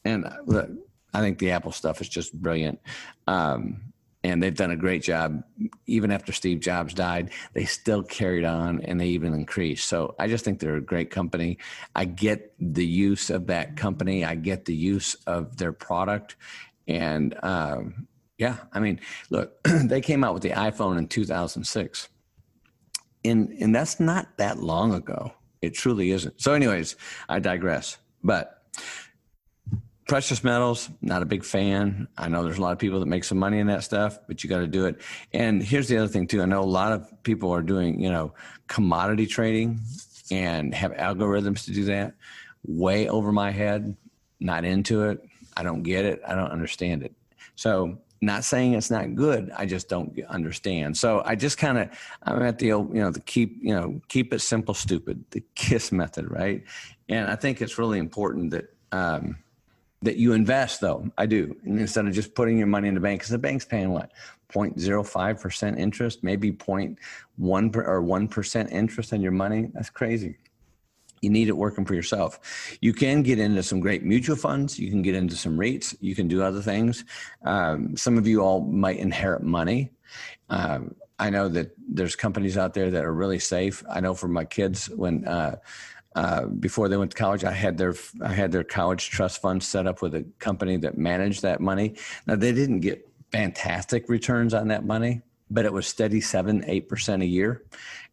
and 0.05 0.25
uh, 0.25 0.38
look, 0.46 0.70
I 1.15 1.22
think 1.22 1.39
the 1.39 1.51
Apple 1.51 1.72
stuff 1.72 2.01
is 2.01 2.10
just 2.10 2.34
brilliant. 2.34 2.79
Um, 3.27 3.93
and 4.24 4.41
they've 4.41 4.55
done 4.55 4.72
a 4.72 4.75
great 4.75 5.03
job. 5.03 5.43
Even 5.86 6.12
after 6.12 6.31
Steve 6.31 6.60
Jobs 6.60 6.95
died, 6.95 7.29
they 7.53 7.65
still 7.65 8.01
carried 8.01 8.43
on 8.43 8.81
and 8.81 9.00
they 9.00 9.07
even 9.07 9.34
increased. 9.36 9.88
So 9.88 10.15
I 10.17 10.27
just 10.27 10.43
think 10.43 10.60
they're 10.60 10.77
a 10.77 10.81
great 10.81 11.12
company. 11.12 11.60
I 11.95 12.05
get 12.05 12.53
the 12.60 12.86
use 12.86 13.29
of 13.29 13.45
that 13.48 13.77
company. 13.77 14.25
I 14.25 14.34
get 14.34 14.65
the 14.65 14.74
use 14.74 15.13
of 15.27 15.57
their 15.57 15.74
product, 15.74 16.38
and 16.88 17.38
um, 17.43 18.07
yeah, 18.39 18.57
I 18.74 18.79
mean, 18.79 19.00
look, 19.29 19.63
they 19.84 20.01
came 20.01 20.24
out 20.24 20.34
with 20.34 20.43
the 20.43 20.50
iPhone 20.50 20.98
in 20.98 21.07
2006 21.07 22.10
and 23.25 23.50
and 23.60 23.75
that's 23.75 24.00
not 24.00 24.38
that 24.38 24.60
long 24.60 24.93
ago. 24.93 25.34
It 25.62 25.74
truly 25.74 26.12
isn't. 26.12 26.39
So, 26.39 26.53
anyways, 26.53 26.95
I 27.27 27.39
digress. 27.39 27.98
But 28.24 28.62
precious 30.07 30.43
metals, 30.43 30.89
not 31.01 31.21
a 31.21 31.25
big 31.25 31.43
fan. 31.43 32.07
I 32.17 32.27
know 32.27 32.43
there's 32.43 32.57
a 32.57 32.62
lot 32.62 32.74
of 32.74 32.79
people 32.79 33.00
that 33.00 33.07
make 33.07 33.24
some 33.24 33.39
money 33.39 33.59
in 33.59 33.67
that 33.67 33.83
stuff, 33.83 34.19
but 34.27 34.43
you 34.43 34.50
got 34.50 34.59
to 34.59 34.67
do 34.67 34.85
it. 34.85 35.01
And 35.33 35.63
here's 35.63 35.88
the 35.88 35.97
other 35.97 36.07
thing 36.07 36.27
too. 36.27 36.41
I 36.41 36.45
know 36.45 36.62
a 36.62 36.63
lot 36.63 36.91
of 36.91 37.12
people 37.24 37.51
are 37.51 37.63
doing, 37.63 38.00
you 38.00 38.12
know, 38.12 38.33
commodity 38.67 39.25
trading 39.25 39.79
and 40.31 40.74
have 40.74 40.91
algorithms 40.93 41.65
to 41.65 41.71
do 41.71 41.85
that. 41.85 42.13
Way 42.67 43.09
over 43.09 43.31
my 43.31 43.51
head. 43.51 43.95
Not 44.39 44.65
into 44.65 45.05
it. 45.05 45.21
I 45.57 45.63
don't 45.63 45.81
get 45.81 46.05
it. 46.05 46.21
I 46.27 46.35
don't 46.35 46.51
understand 46.51 47.03
it. 47.03 47.13
So 47.55 47.97
not 48.21 48.43
saying 48.43 48.74
it's 48.74 48.91
not 48.91 49.15
good. 49.15 49.51
I 49.55 49.65
just 49.65 49.87
don't 49.87 50.20
understand. 50.27 50.98
So 50.98 51.22
I 51.25 51.35
just 51.35 51.57
kind 51.57 51.77
of 51.77 51.89
I'm 52.24 52.41
at 52.41 52.59
the 52.59 52.74
old, 52.74 52.94
you 52.94 53.01
know, 53.01 53.11
the 53.11 53.22
keep 53.22 53.57
you 53.61 53.74
know 53.74 54.01
keep 54.07 54.33
it 54.33 54.39
simple, 54.39 54.74
stupid, 54.74 55.24
the 55.31 55.44
KISS 55.55 55.91
method, 55.91 56.29
right? 56.29 56.63
And 57.07 57.27
I 57.27 57.35
think 57.35 57.61
it's 57.61 57.77
really 57.77 58.00
important 58.00 58.51
that 58.51 58.74
um, 58.91 59.37
that 60.01 60.18
you 60.18 60.34
invest, 60.34 60.81
though. 60.81 61.10
I 61.18 61.25
do, 61.25 61.55
and 61.64 61.79
instead 61.79 62.08
of 62.08 62.14
just 62.14 62.36
putting 62.36 62.58
your 62.58 62.68
money 62.68 62.88
in 62.88 62.94
the 62.94 63.00
bank, 63.00 63.22
because 63.22 63.31
the 63.31 63.38
bank's 63.38 63.66
paying 63.66 63.92
what 63.92 64.12
0.05 64.53 65.42
percent 65.42 65.79
interest, 65.79 66.24
maybe 66.24 66.51
0.1 66.51 67.75
or 67.75 68.01
one 68.01 68.27
percent 68.27 68.72
interest 68.72 69.14
on 69.14 69.22
your 69.22 69.31
money. 69.31 69.70
That's 69.74 69.90
crazy 69.90 70.38
you 71.25 71.31
need 71.31 71.48
it 71.48 71.58
working 71.58 71.86
for 71.86 71.96
yourself. 71.96 72.77
You 72.81 72.94
can 72.94 73.24
get 73.24 73.40
into 73.40 73.64
some 73.64 73.79
great 73.79 74.03
mutual 74.03 74.36
funds. 74.36 74.77
You 74.77 74.92
can 74.92 75.01
get 75.01 75.16
into 75.16 75.36
some 75.36 75.58
REITs. 75.58 75.96
You 76.00 76.14
can 76.14 76.27
do 76.27 76.44
other 76.44 76.62
things. 76.62 77.03
Um, 77.44 77.98
some 77.98 78.18
of 78.18 78.27
you 78.27 78.42
all 78.42 78.62
might 78.62 78.98
inherit 78.98 79.42
money. 79.42 79.92
Um, 80.50 80.96
I 81.18 81.31
know 81.31 81.50
that 81.50 81.72
there's 81.90 82.16
companies 82.16 82.58
out 82.58 82.75
there 82.75 82.92
that 82.92 83.03
are 83.03 83.14
really 83.14 83.40
safe. 83.40 83.84
I 83.90 84.01
know 84.01 84.14
for 84.14 84.27
my 84.27 84.46
kids 84.46 84.88
when 84.90 85.25
uh, 85.27 85.55
uh, 86.16 86.46
before 86.46 86.88
they 86.88 86.96
went 86.96 87.12
to 87.12 87.18
college, 87.18 87.44
I 87.44 87.51
had 87.51 87.78
their 87.78 87.94
I 88.22 88.34
had 88.34 88.51
their 88.51 88.64
college 88.64 89.10
trust 89.10 89.42
fund 89.42 89.62
set 89.62 89.86
up 89.86 90.01
with 90.01 90.16
a 90.16 90.24
company 90.40 90.78
that 90.78 90.98
managed 90.98 91.42
that 91.42 91.60
money. 91.60 91.96
Now 92.25 92.36
they 92.36 92.54
didn't 92.54 92.80
get 92.80 93.08
fantastic 93.32 94.08
returns 94.08 94.54
on 94.54 94.70
that 94.70 94.86
money, 94.86 95.22
but 95.51 95.66
it 95.66 95.74
was 95.74 95.88
steady 95.88 96.22
seven 96.22 96.64
eight 96.68 96.88
percent 96.88 97.22
a 97.22 97.25
year. 97.25 97.64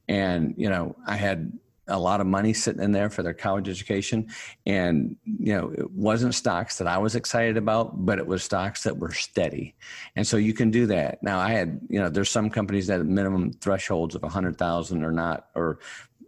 And 0.09 0.55
you 0.57 0.69
know, 0.69 0.97
I 1.07 1.15
had 1.15 1.53
a 1.89 1.99
lot 1.99 2.21
of 2.21 2.27
money 2.27 2.53
sitting 2.53 2.83
in 2.83 2.91
there 2.91 3.11
for 3.11 3.23
their 3.23 3.35
college 3.35 3.69
education 3.69 4.29
and 4.67 5.17
you 5.27 5.53
know 5.53 5.73
it 5.77 5.91
wasn't 5.91 6.33
stocks 6.33 6.79
that 6.79 6.87
i 6.87 6.97
was 6.97 7.17
excited 7.17 7.57
about 7.57 8.07
but 8.07 8.21
it 8.21 8.27
was 8.27 8.45
stocks 8.45 8.85
that 8.85 8.97
were 8.97 9.13
steady 9.13 9.75
and 10.15 10.25
so 10.25 10.37
you 10.37 10.55
can 10.55 10.71
do 10.71 10.87
that 10.87 11.21
now 11.25 11.41
i 11.41 11.51
had 11.51 11.81
you 11.89 11.99
know 12.01 12.09
there's 12.09 12.31
some 12.31 12.49
companies 12.49 12.87
that 12.87 13.05
minimum 13.05 13.53
thresholds 13.55 14.15
of 14.15 14.23
100000 14.23 15.03
or 15.03 15.11
not 15.11 15.49
or 15.57 15.81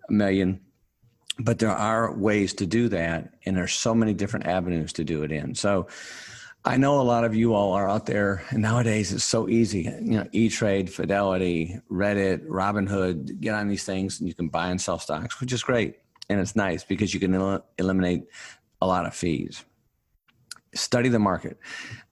a 0.09 0.13
million 0.13 0.61
but 1.39 1.59
there 1.59 1.71
are 1.71 2.15
ways 2.15 2.55
to 2.55 2.67
do 2.67 2.89
that 2.89 3.35
and 3.45 3.57
there's 3.57 3.75
so 3.75 3.95
many 3.95 4.15
different 4.15 4.47
avenues 4.47 4.93
to 4.93 5.05
do 5.05 5.23
it 5.23 5.33
in 5.33 5.55
so 5.55 5.87
I 6.67 6.79
know 6.79 6.99
a 6.99 7.03
lot 7.03 7.25
of 7.25 7.35
you 7.35 7.53
all 7.53 7.75
are 7.75 7.91
out 7.91 8.07
there, 8.07 8.43
and 8.49 8.63
nowadays 8.63 9.13
it's 9.13 9.25
so 9.25 9.51
easy. 9.51 9.83
You 9.83 10.19
know, 10.19 10.27
E 10.33 10.49
Trade, 10.49 10.91
Fidelity, 10.91 11.79
Reddit, 11.91 12.47
Robinhood, 12.47 13.39
get 13.41 13.55
on 13.55 13.69
these 13.69 13.85
things 13.85 14.19
and 14.19 14.27
you 14.27 14.35
can 14.35 14.49
buy 14.49 14.69
and 14.69 14.81
sell 14.81 14.99
stocks, 14.99 15.41
which 15.43 15.53
is 15.53 15.63
great. 15.63 15.97
And 16.31 16.41
it's 16.41 16.57
nice 16.57 16.83
because 16.83 17.13
you 17.13 17.21
can 17.21 17.35
el- 17.35 17.67
eliminate 17.79 18.25
a 18.81 18.87
lot 18.87 19.05
of 19.05 19.15
fees. 19.15 19.63
Study 20.75 21.11
the 21.11 21.19
market, 21.19 21.59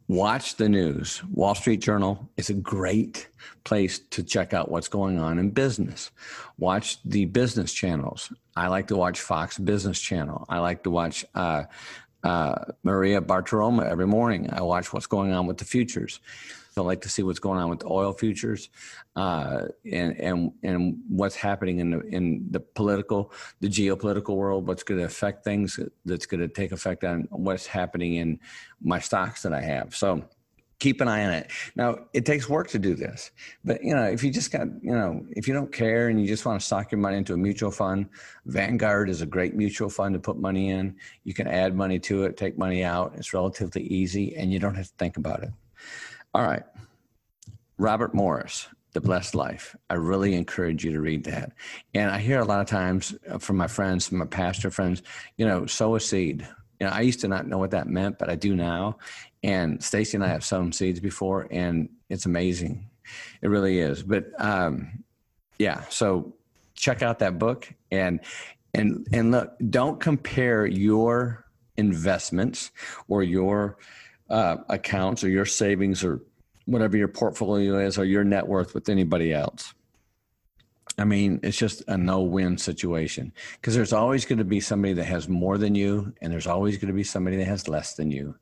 watch 0.09 0.57
the 0.57 0.69
news. 0.69 1.23
Wall 1.33 1.55
Street 1.55 1.81
Journal 1.81 2.29
is 2.37 2.51
a 2.51 2.55
great 2.55 3.29
place 3.65 3.99
to 4.11 4.23
check 4.23 4.53
out 4.53 4.71
what's 4.71 4.89
going 4.89 5.19
on 5.19 5.39
in 5.39 5.51
business. 5.51 6.11
Watch 6.59 7.03
the 7.05 7.27
business 7.27 7.73
channels. 7.73 8.33
I 8.57 8.69
like 8.69 8.89
to 8.89 8.97
watch 8.97 9.21
Fox 9.21 9.59
Business 9.59 10.01
Channel. 10.01 10.45
I 10.49 10.59
like 10.59 10.83
to 10.85 10.91
watch 10.91 11.25
uh, 11.35 11.65
uh, 12.23 12.65
Maria 12.83 13.21
Bartiromo 13.21 13.85
every 13.89 14.07
morning. 14.07 14.51
I 14.53 14.63
watch 14.63 14.93
what's 14.93 15.07
going 15.07 15.33
on 15.33 15.47
with 15.47 15.59
the 15.59 15.65
futures. 15.65 16.21
I 16.77 16.81
like 16.81 17.01
to 17.03 17.09
see 17.09 17.23
what's 17.23 17.39
going 17.39 17.59
on 17.59 17.69
with 17.69 17.85
oil 17.85 18.13
futures 18.13 18.71
uh, 19.17 19.63
and 19.91 20.19
and 20.21 20.53
and 20.63 20.99
what's 21.09 21.37
happening 21.37 21.79
in 21.81 21.91
the 21.91 22.01
in 22.01 22.47
the 22.51 22.61
political, 22.61 23.33
the 23.61 23.69
geopolitical 23.69 24.37
world. 24.37 24.67
What's 24.67 24.83
going 24.83 25.01
to 25.01 25.07
affect 25.07 25.45
things? 25.45 25.79
That's 26.05 26.27
going 26.27 26.41
to 26.41 26.49
take 26.49 26.73
effect 26.73 27.05
on 27.05 27.29
what's 27.31 27.67
happening 27.67 28.15
in 28.15 28.41
my 28.83 28.99
stocks 28.99 29.43
that 29.43 29.53
I 29.53 29.61
have. 29.61 29.95
So 29.95 30.25
keep 30.83 31.01
an 31.01 31.07
eye 31.07 31.25
on 31.25 31.33
it. 31.33 31.49
Now, 31.77 31.97
it 32.13 32.27
takes 32.27 32.49
work 32.49 32.67
to 32.71 32.79
do 32.79 32.97
this, 32.97 33.31
but 33.65 33.85
you 33.85 33.95
know, 33.95 34.03
if 34.03 34.25
you 34.25 34.33
just 34.33 34.51
got, 34.51 34.67
you 34.83 34.91
know, 34.91 35.25
if 35.31 35.47
you 35.47 35.55
don't 35.55 35.73
care 35.73 36.09
and 36.09 36.21
you 36.21 36.27
just 36.27 36.45
want 36.45 36.59
to 36.61 36.67
stock 36.67 36.91
your 36.91 36.99
money 36.99 37.19
into 37.19 37.35
a 37.35 37.37
mutual 37.37 37.71
fund, 37.71 38.09
Vanguard 38.47 39.09
is 39.09 39.21
a 39.21 39.27
great 39.27 39.55
mutual 39.55 39.89
fund 39.89 40.13
to 40.15 40.19
put 40.19 40.39
money 40.39 40.71
in. 40.71 40.97
You 41.23 41.35
can 41.35 41.47
add 41.47 41.77
money 41.77 42.01
to 42.01 42.25
it, 42.25 42.37
take 42.37 42.59
money 42.59 42.83
out. 42.83 43.13
It's 43.15 43.33
relatively 43.33 43.83
easy 43.83 44.35
and 44.35 44.53
you 44.53 44.59
don't 44.59 44.75
have 44.75 44.87
to 44.87 44.95
think 44.99 45.19
about 45.19 45.45
it. 45.45 45.51
All 46.35 46.43
right. 46.43 46.63
Robert 47.79 48.15
Morris, 48.15 48.69
The 48.93 49.01
Blessed 49.01 49.35
Life. 49.35 49.77
I 49.91 49.95
really 49.95 50.35
encourage 50.35 50.85
you 50.85 50.93
to 50.93 51.01
read 51.01 51.25
that. 51.25 51.53
And 51.95 52.11
I 52.11 52.19
hear 52.19 52.41
a 52.41 52.45
lot 52.45 52.61
of 52.61 52.67
times 52.67 53.15
from 53.39 53.57
my 53.57 53.67
friends, 53.67 54.09
from 54.09 54.19
my 54.19 54.27
pastor 54.27 54.71
friends, 54.71 55.03
you 55.37 55.47
know, 55.47 55.67
sow 55.67 55.95
a 55.97 56.01
seed 56.01 56.47
You 56.81 56.87
know, 56.87 56.93
I 56.93 57.03
used 57.03 57.21
to 57.21 57.29
not 57.29 57.47
know 57.47 57.59
what 57.59 57.71
that 57.73 57.87
meant, 57.87 58.19
but 58.19 58.29
I 58.31 58.35
do 58.35 58.57
now. 58.57 58.99
And 59.43 59.83
Stacy 59.83 60.17
and 60.17 60.25
I 60.25 60.29
have 60.29 60.45
sown 60.45 60.73
seeds 60.73 61.01
before, 61.01 61.47
and 61.51 61.89
it's 62.09 62.27
amazing. 62.27 62.89
It 63.41 63.49
really 63.49 63.79
is. 63.79 64.03
But 64.03 64.27
um, 64.39 65.05
yeah, 65.59 65.83
so 65.91 66.35
check 66.75 67.03
out 67.03 67.21
that 67.21 67.39
book 67.39 67.73
and 67.91 68.21
and 68.75 69.07
and 69.13 69.31
look, 69.31 69.53
don't 69.71 70.01
compare 70.01 70.67
your 70.67 71.45
investments 71.77 72.71
or 73.07 73.23
your 73.23 73.79
uh, 74.33 74.57
accounts 74.69 75.23
or 75.23 75.29
your 75.29 75.47
savings 75.47 76.03
or 76.03 76.21
whatever 76.65 76.97
your 76.97 77.09
portfolio 77.09 77.79
is 77.79 77.99
or 77.99 78.05
your 78.05 78.25
net 78.25 78.47
worth 78.47 78.75
with 78.75 78.89
anybody 78.89 79.33
else. 79.33 79.75
I 80.99 81.05
mean, 81.05 81.41
it's 81.43 81.57
just 81.57 81.83
a 81.89 81.97
no 81.97 82.21
win 82.21 82.59
situation 82.59 83.33
because 83.55 83.75
there's 83.75 83.93
always 83.93 84.25
going 84.25 84.39
to 84.39 84.45
be 84.45 84.61
somebody 84.61 84.95
that 84.95 85.05
has 85.05 85.29
more 85.29 85.57
than 85.57 85.75
you, 85.75 86.13
and 86.21 86.33
there's 86.33 86.47
always 86.47 86.77
going 86.77 86.89
to 86.89 86.95
be 86.95 87.05
somebody 87.05 87.37
that 87.37 87.47
has 87.47 87.67
less 87.67 87.95
than 87.95 88.11
you. 88.11 88.35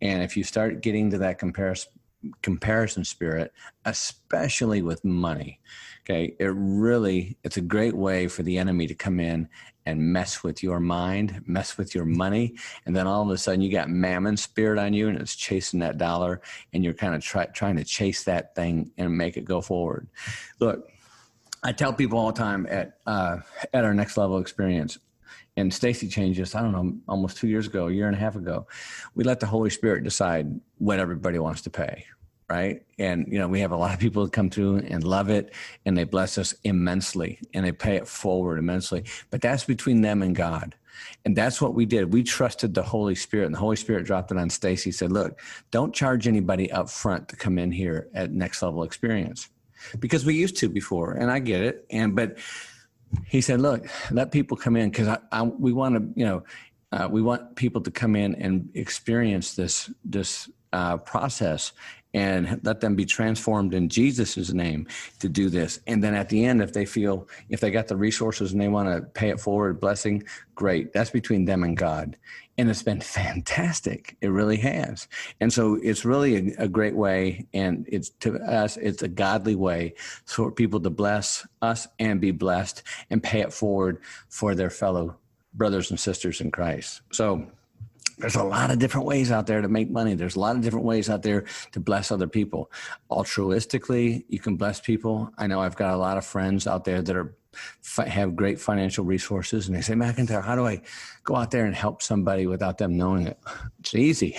And 0.00 0.22
if 0.22 0.36
you 0.36 0.44
start 0.44 0.80
getting 0.80 1.10
to 1.10 1.18
that 1.18 1.38
comparison, 1.38 1.92
comparison 2.42 3.04
spirit, 3.04 3.52
especially 3.84 4.82
with 4.82 5.04
money, 5.04 5.60
okay, 6.04 6.34
it 6.38 6.52
really, 6.54 7.36
it's 7.44 7.56
a 7.56 7.62
great 7.62 7.94
way 7.94 8.28
for 8.28 8.42
the 8.42 8.58
enemy 8.58 8.86
to 8.86 8.94
come 8.94 9.20
in 9.20 9.48
and 9.86 10.00
mess 10.00 10.42
with 10.42 10.62
your 10.62 10.80
mind, 10.80 11.42
mess 11.46 11.78
with 11.78 11.94
your 11.94 12.04
money. 12.04 12.54
And 12.86 12.94
then 12.94 13.06
all 13.06 13.22
of 13.22 13.30
a 13.30 13.38
sudden 13.38 13.60
you 13.60 13.70
got 13.70 13.88
mammon 13.88 14.36
spirit 14.36 14.78
on 14.78 14.92
you 14.92 15.08
and 15.08 15.18
it's 15.18 15.34
chasing 15.34 15.80
that 15.80 15.98
dollar 15.98 16.40
and 16.72 16.84
you're 16.84 16.94
kind 16.94 17.14
of 17.14 17.22
try, 17.22 17.46
trying 17.46 17.76
to 17.76 17.84
chase 17.84 18.24
that 18.24 18.54
thing 18.54 18.90
and 18.98 19.16
make 19.16 19.36
it 19.36 19.44
go 19.44 19.60
forward. 19.60 20.08
Look, 20.58 20.88
I 21.62 21.72
tell 21.72 21.92
people 21.92 22.18
all 22.18 22.32
the 22.32 22.38
time 22.38 22.66
at 22.70 22.98
uh, 23.06 23.38
at 23.74 23.84
our 23.84 23.92
next 23.92 24.16
level 24.16 24.38
experience, 24.38 24.98
and 25.56 25.72
Stacy 25.72 26.08
changed 26.08 26.40
us. 26.40 26.54
I 26.54 26.62
don't 26.62 26.72
know, 26.72 26.94
almost 27.08 27.36
two 27.36 27.48
years 27.48 27.66
ago, 27.66 27.88
a 27.88 27.92
year 27.92 28.06
and 28.06 28.16
a 28.16 28.18
half 28.18 28.36
ago. 28.36 28.66
We 29.14 29.24
let 29.24 29.40
the 29.40 29.46
Holy 29.46 29.70
Spirit 29.70 30.04
decide 30.04 30.60
what 30.78 30.98
everybody 30.98 31.38
wants 31.38 31.62
to 31.62 31.70
pay, 31.70 32.06
right? 32.48 32.82
And 32.98 33.26
you 33.28 33.38
know, 33.38 33.48
we 33.48 33.60
have 33.60 33.72
a 33.72 33.76
lot 33.76 33.94
of 33.94 34.00
people 34.00 34.24
that 34.24 34.32
come 34.32 34.50
through 34.50 34.78
and 34.78 35.04
love 35.04 35.28
it, 35.28 35.52
and 35.84 35.96
they 35.96 36.04
bless 36.04 36.38
us 36.38 36.54
immensely, 36.64 37.38
and 37.54 37.64
they 37.64 37.72
pay 37.72 37.96
it 37.96 38.08
forward 38.08 38.58
immensely. 38.58 39.04
But 39.30 39.40
that's 39.40 39.64
between 39.64 40.02
them 40.02 40.22
and 40.22 40.34
God. 40.34 40.74
And 41.24 41.34
that's 41.34 41.62
what 41.62 41.74
we 41.74 41.86
did. 41.86 42.12
We 42.12 42.22
trusted 42.22 42.74
the 42.74 42.82
Holy 42.82 43.14
Spirit, 43.14 43.46
and 43.46 43.54
the 43.54 43.58
Holy 43.58 43.76
Spirit 43.76 44.04
dropped 44.04 44.30
it 44.30 44.38
on 44.38 44.50
Stacy. 44.50 44.92
Said, 44.92 45.12
"Look, 45.12 45.40
don't 45.70 45.94
charge 45.94 46.28
anybody 46.28 46.70
up 46.70 46.90
front 46.90 47.28
to 47.28 47.36
come 47.36 47.58
in 47.58 47.72
here 47.72 48.08
at 48.14 48.32
Next 48.32 48.62
Level 48.62 48.82
Experience." 48.82 49.48
because 49.98 50.24
we 50.24 50.34
used 50.34 50.56
to 50.58 50.68
before, 50.68 51.12
and 51.12 51.30
I 51.30 51.38
get 51.38 51.62
it. 51.62 51.86
And 51.90 52.14
but 52.14 52.38
he 53.26 53.40
said, 53.40 53.60
look, 53.60 53.86
let 54.10 54.30
people 54.30 54.56
come 54.56 54.76
in 54.76 54.90
because 54.90 55.08
I, 55.08 55.18
I, 55.32 55.42
we 55.42 55.72
want 55.72 55.96
to, 55.96 56.20
you 56.20 56.26
know, 56.26 56.42
uh, 56.92 57.08
we 57.10 57.22
want 57.22 57.56
people 57.56 57.80
to 57.80 57.90
come 57.90 58.16
in 58.16 58.34
and 58.36 58.68
experience 58.74 59.54
this 59.54 59.90
this 60.04 60.50
uh, 60.72 60.96
process 60.98 61.72
and 62.12 62.60
let 62.64 62.80
them 62.80 62.96
be 62.96 63.04
transformed 63.04 63.74
in 63.74 63.88
Jesus' 63.88 64.52
name 64.52 64.86
to 65.20 65.28
do 65.28 65.48
this. 65.48 65.80
And 65.86 66.02
then 66.02 66.14
at 66.14 66.28
the 66.28 66.44
end, 66.44 66.60
if 66.60 66.72
they 66.72 66.84
feel, 66.84 67.28
if 67.48 67.60
they 67.60 67.70
got 67.70 67.88
the 67.88 67.96
resources 67.96 68.52
and 68.52 68.60
they 68.60 68.68
want 68.68 68.88
to 68.88 69.02
pay 69.02 69.28
it 69.28 69.40
forward, 69.40 69.80
blessing, 69.80 70.24
great. 70.54 70.92
That's 70.92 71.10
between 71.10 71.44
them 71.44 71.62
and 71.62 71.76
God. 71.76 72.16
And 72.58 72.68
it's 72.68 72.82
been 72.82 73.00
fantastic. 73.00 74.16
It 74.20 74.28
really 74.28 74.58
has. 74.58 75.08
And 75.40 75.52
so 75.52 75.78
it's 75.82 76.04
really 76.04 76.54
a, 76.56 76.64
a 76.64 76.68
great 76.68 76.96
way. 76.96 77.46
And 77.54 77.86
it's 77.88 78.10
to 78.20 78.38
us, 78.40 78.76
it's 78.76 79.02
a 79.02 79.08
godly 79.08 79.54
way 79.54 79.94
for 80.26 80.50
people 80.50 80.80
to 80.80 80.90
bless 80.90 81.46
us 81.62 81.86
and 81.98 82.20
be 82.20 82.32
blessed 82.32 82.82
and 83.08 83.22
pay 83.22 83.40
it 83.40 83.52
forward 83.52 84.02
for 84.28 84.54
their 84.54 84.70
fellow 84.70 85.16
brothers 85.54 85.90
and 85.90 85.98
sisters 85.98 86.40
in 86.40 86.50
Christ. 86.50 87.02
So, 87.12 87.46
there's 88.20 88.36
a 88.36 88.44
lot 88.44 88.70
of 88.70 88.78
different 88.78 89.06
ways 89.06 89.30
out 89.30 89.46
there 89.46 89.60
to 89.60 89.68
make 89.68 89.90
money. 89.90 90.14
There's 90.14 90.36
a 90.36 90.40
lot 90.40 90.56
of 90.56 90.62
different 90.62 90.84
ways 90.84 91.10
out 91.10 91.22
there 91.22 91.44
to 91.72 91.80
bless 91.80 92.10
other 92.10 92.28
people. 92.28 92.70
Altruistically, 93.10 94.24
you 94.28 94.38
can 94.38 94.56
bless 94.56 94.80
people. 94.80 95.30
I 95.38 95.46
know 95.46 95.60
I've 95.60 95.76
got 95.76 95.94
a 95.94 95.96
lot 95.96 96.18
of 96.18 96.24
friends 96.24 96.66
out 96.66 96.84
there 96.84 97.02
that 97.02 97.16
are 97.16 97.34
have 98.06 98.36
great 98.36 98.60
financial 98.60 99.04
resources, 99.04 99.66
and 99.66 99.76
they 99.76 99.80
say, 99.80 99.94
McIntyre, 99.94 100.44
how 100.44 100.54
do 100.54 100.66
I 100.66 100.82
go 101.24 101.34
out 101.34 101.50
there 101.50 101.66
and 101.66 101.74
help 101.74 102.00
somebody 102.00 102.46
without 102.46 102.78
them 102.78 102.96
knowing 102.96 103.26
it? 103.26 103.38
It's 103.80 103.94
easy. 103.94 104.36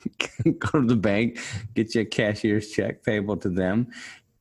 go 0.58 0.80
to 0.80 0.86
the 0.86 0.96
bank, 0.96 1.38
get 1.74 1.94
you 1.94 2.02
a 2.02 2.04
cashier's 2.04 2.70
check 2.70 3.02
payable 3.02 3.36
to 3.38 3.48
them, 3.48 3.88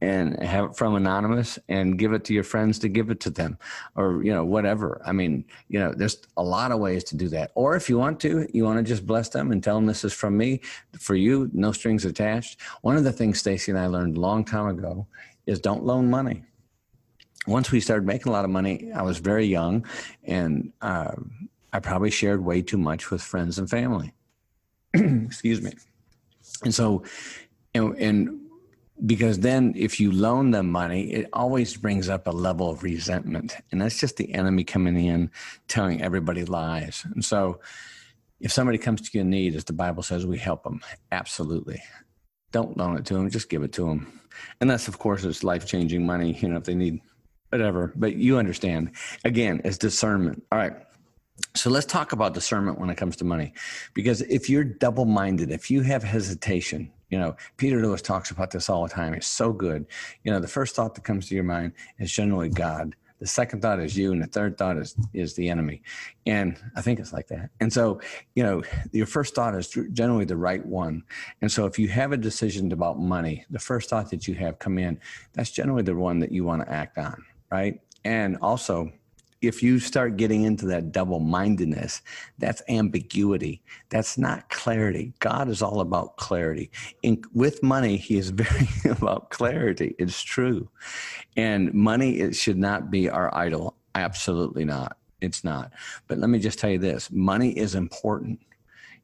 and 0.01 0.41
have 0.41 0.65
it 0.65 0.75
from 0.77 0.95
anonymous 0.95 1.59
and 1.67 1.99
give 1.99 2.13
it 2.13 2.23
to 2.23 2.33
your 2.33 2.43
friends 2.43 2.79
to 2.79 2.87
give 2.87 3.09
it 3.09 3.19
to 3.19 3.29
them 3.29 3.57
or 3.95 4.23
you 4.23 4.33
know 4.33 4.45
whatever. 4.45 5.01
I 5.05 5.11
mean 5.11 5.45
you 5.67 5.79
know 5.79 5.93
there's 5.93 6.19
a 6.37 6.43
lot 6.43 6.71
of 6.71 6.79
ways 6.79 7.03
to 7.05 7.17
do 7.17 7.27
that. 7.29 7.51
Or 7.55 7.75
if 7.75 7.89
you 7.89 7.97
want 7.97 8.19
to 8.21 8.47
you 8.53 8.63
want 8.63 8.77
to 8.77 8.83
just 8.83 9.05
bless 9.05 9.29
them 9.29 9.51
and 9.51 9.63
tell 9.63 9.75
them 9.75 9.85
this 9.85 10.03
is 10.03 10.13
from 10.13 10.37
me 10.37 10.61
for 10.97 11.15
you 11.15 11.49
no 11.53 11.71
strings 11.71 12.05
attached. 12.05 12.61
One 12.81 12.95
of 12.95 13.03
the 13.03 13.11
things 13.11 13.39
stacy 13.39 13.71
and 13.71 13.79
i 13.79 13.87
learned 13.87 14.17
a 14.17 14.21
long 14.21 14.45
time 14.45 14.67
ago 14.67 15.07
is 15.45 15.59
don't 15.59 15.83
loan 15.83 16.09
money. 16.09 16.43
Once 17.47 17.71
we 17.71 17.79
started 17.79 18.05
making 18.05 18.29
a 18.29 18.31
lot 18.31 18.45
of 18.45 18.51
money 18.51 18.91
i 18.93 19.01
was 19.01 19.17
very 19.17 19.45
young 19.45 19.85
and 20.23 20.71
uh, 20.81 21.11
i 21.73 21.79
probably 21.79 22.11
shared 22.11 22.43
way 22.43 22.61
too 22.61 22.77
much 22.77 23.11
with 23.11 23.21
friends 23.21 23.59
and 23.59 23.69
family. 23.69 24.13
Excuse 24.93 25.61
me. 25.61 25.73
And 26.63 26.73
so 26.73 27.03
and, 27.73 27.95
and 27.97 28.38
because 29.05 29.39
then 29.39 29.73
if 29.75 29.99
you 29.99 30.11
loan 30.11 30.51
them 30.51 30.69
money 30.69 31.11
it 31.11 31.29
always 31.33 31.75
brings 31.77 32.09
up 32.09 32.27
a 32.27 32.31
level 32.31 32.69
of 32.69 32.83
resentment. 32.83 33.55
And 33.71 33.81
that's 33.81 33.99
just 33.99 34.17
the 34.17 34.33
enemy 34.33 34.63
coming 34.63 34.97
in 35.05 35.31
telling 35.67 36.01
everybody 36.01 36.45
lies. 36.45 37.05
And 37.13 37.23
so 37.23 37.59
if 38.39 38.51
somebody 38.51 38.77
comes 38.77 39.01
to 39.01 39.17
you 39.17 39.21
in 39.21 39.29
need 39.29 39.55
as 39.55 39.63
the 39.63 39.73
bible 39.73 40.03
says 40.03 40.25
we 40.25 40.37
help 40.37 40.63
them 40.63 40.81
absolutely. 41.11 41.81
Don't 42.51 42.77
loan 42.77 42.97
it 42.97 43.05
to 43.05 43.13
them 43.13 43.29
just 43.29 43.49
give 43.49 43.63
it 43.63 43.73
to 43.73 43.85
them 43.85 44.19
unless 44.59 44.87
of 44.87 44.99
course 44.99 45.23
it's 45.23 45.43
life-changing 45.43 46.05
money 46.05 46.37
you 46.41 46.49
know 46.49 46.57
if 46.57 46.63
they 46.65 46.75
need 46.75 46.99
whatever. 47.49 47.93
But 47.95 48.15
you 48.15 48.37
understand. 48.37 48.91
Again 49.23 49.61
it's 49.63 49.77
discernment. 49.77 50.43
All 50.51 50.59
right. 50.59 50.73
So 51.55 51.69
let's 51.69 51.85
talk 51.85 52.11
about 52.11 52.33
discernment 52.33 52.79
when 52.79 52.89
it 52.89 52.95
comes 52.95 53.15
to 53.17 53.23
money. 53.23 53.53
Because 53.93 54.21
if 54.23 54.49
you're 54.49 54.65
double-minded 54.65 55.51
if 55.51 55.71
you 55.71 55.81
have 55.83 56.03
hesitation 56.03 56.91
you 57.09 57.19
know, 57.19 57.35
Peter 57.57 57.81
Lewis 57.81 58.01
talks 58.01 58.31
about 58.31 58.51
this 58.51 58.69
all 58.69 58.83
the 58.83 58.93
time. 58.93 59.13
It's 59.13 59.27
so 59.27 59.51
good. 59.51 59.85
You 60.23 60.31
know, 60.31 60.39
the 60.39 60.47
first 60.47 60.75
thought 60.75 60.95
that 60.95 61.03
comes 61.03 61.27
to 61.29 61.35
your 61.35 61.43
mind 61.43 61.73
is 61.97 62.11
generally 62.11 62.49
God. 62.49 62.95
The 63.19 63.27
second 63.27 63.61
thought 63.61 63.81
is 63.81 63.97
you, 63.97 64.13
and 64.13 64.21
the 64.21 64.27
third 64.27 64.57
thought 64.57 64.77
is 64.77 64.95
is 65.13 65.33
the 65.33 65.49
enemy. 65.49 65.81
And 66.25 66.57
I 66.75 66.81
think 66.81 66.99
it's 66.99 67.11
like 67.11 67.27
that. 67.27 67.49
And 67.59 67.71
so, 67.71 67.99
you 68.33 68.43
know, 68.43 68.63
your 68.93 69.05
first 69.05 69.35
thought 69.35 69.55
is 69.55 69.67
generally 69.91 70.23
the 70.23 70.37
right 70.37 70.65
one. 70.65 71.03
And 71.41 71.51
so, 71.51 71.65
if 71.65 71.77
you 71.77 71.89
have 71.89 72.13
a 72.13 72.17
decision 72.17 72.71
about 72.71 72.97
money, 72.97 73.45
the 73.49 73.59
first 73.59 73.89
thought 73.89 74.09
that 74.11 74.25
you 74.27 74.35
have 74.35 74.59
come 74.59 74.77
in, 74.77 74.99
that's 75.33 75.51
generally 75.51 75.83
the 75.83 75.95
one 75.95 76.19
that 76.19 76.31
you 76.31 76.45
want 76.45 76.65
to 76.65 76.71
act 76.71 76.97
on, 76.97 77.21
right? 77.51 77.81
And 78.05 78.37
also, 78.41 78.89
if 79.41 79.63
you 79.63 79.79
start 79.79 80.17
getting 80.17 80.43
into 80.43 80.65
that 80.67 80.91
double 80.91 81.19
mindedness, 81.19 82.01
that's 82.37 82.61
ambiguity. 82.67 83.61
That's 83.89 84.17
not 84.17 84.49
clarity. 84.49 85.13
God 85.19 85.49
is 85.49 85.61
all 85.61 85.79
about 85.79 86.17
clarity. 86.17 86.71
In, 87.03 87.21
with 87.33 87.63
money, 87.63 87.97
He 87.97 88.17
is 88.17 88.29
very 88.31 88.67
about 88.85 89.29
clarity. 89.29 89.95
It's 89.97 90.21
true. 90.21 90.69
And 91.37 91.73
money, 91.73 92.19
it 92.19 92.35
should 92.35 92.57
not 92.57 92.91
be 92.91 93.09
our 93.09 93.33
idol. 93.35 93.75
Absolutely 93.95 94.65
not. 94.65 94.97
It's 95.21 95.43
not. 95.43 95.71
But 96.07 96.17
let 96.17 96.29
me 96.29 96.39
just 96.39 96.59
tell 96.59 96.69
you 96.69 96.77
this 96.77 97.09
money 97.11 97.57
is 97.57 97.75
important. 97.75 98.39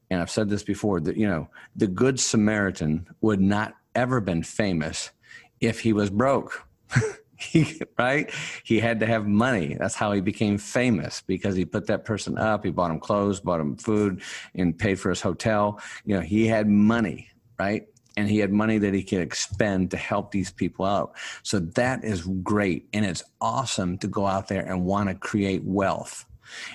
And 0.10 0.22
I've 0.22 0.30
said 0.30 0.50
this 0.50 0.64
before 0.64 1.00
that, 1.02 1.18
you 1.18 1.28
know, 1.28 1.50
the 1.76 1.88
Good 1.88 2.20
Samaritan 2.20 3.08
would 3.22 3.42
not 3.42 3.74
ever 3.96 4.22
been 4.22 4.44
famous 4.44 5.12
if 5.62 5.80
he 5.80 5.94
was 5.94 6.10
broke. 6.10 6.68
right? 7.98 8.32
He 8.64 8.80
had 8.80 9.00
to 9.02 9.06
have 9.06 9.28
money. 9.28 9.76
That's 9.80 9.96
how 9.96 10.12
he 10.12 10.22
became 10.22 10.58
famous 10.58 11.22
because 11.22 11.56
he 11.56 11.66
put 11.66 11.88
that 11.88 12.06
person 12.06 12.38
up. 12.38 12.64
He 12.64 12.72
bought 12.72 12.92
him 12.92 13.00
clothes, 13.00 13.40
bought 13.40 13.60
him 13.60 13.76
food, 13.76 14.22
and 14.54 14.78
paid 14.78 15.00
for 15.00 15.10
his 15.10 15.22
hotel. 15.22 15.80
You 16.06 16.16
know, 16.16 16.22
he 16.22 16.48
had 16.48 16.68
money, 16.68 17.30
right? 17.60 17.88
And 18.18 18.30
he 18.30 18.38
had 18.40 18.52
money 18.52 18.78
that 18.78 18.94
he 18.94 19.04
could 19.04 19.20
expend 19.20 19.92
to 19.92 19.98
help 19.98 20.32
these 20.32 20.52
people 20.52 20.86
out. 20.86 21.16
So 21.44 21.60
that 21.60 22.04
is 22.06 22.22
great. 22.44 22.88
And 22.94 23.06
it's 23.06 23.24
awesome 23.42 23.98
to 23.98 24.08
go 24.08 24.26
out 24.26 24.48
there 24.48 24.66
and 24.66 24.86
want 24.86 25.10
to 25.10 25.16
create 25.16 25.64
wealth 25.66 26.26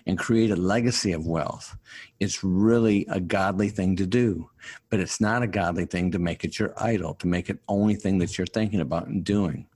and 0.07 0.18
create 0.18 0.51
a 0.51 0.57
legacy 0.57 1.12
of 1.12 1.27
wealth. 1.27 1.77
It's 2.18 2.44
really 2.44 3.07
a 3.09 3.20
godly 3.20 3.68
thing 3.68 3.96
to 3.96 4.07
do, 4.07 4.51
but 4.90 5.01
it's 5.01 5.20
not 5.20 5.42
a 5.42 5.46
godly 5.46 5.87
thing 5.87 6.11
to 6.11 6.18
make 6.18 6.44
it 6.44 6.59
your 6.59 6.75
idol, 6.77 7.14
to 7.14 7.27
make 7.27 7.49
it 7.49 7.59
only 7.68 7.94
thing 7.94 8.18
that 8.18 8.37
you're 8.37 8.46
thinking 8.46 8.81
about 8.81 9.07
and 9.07 9.25
doing. 9.25 9.66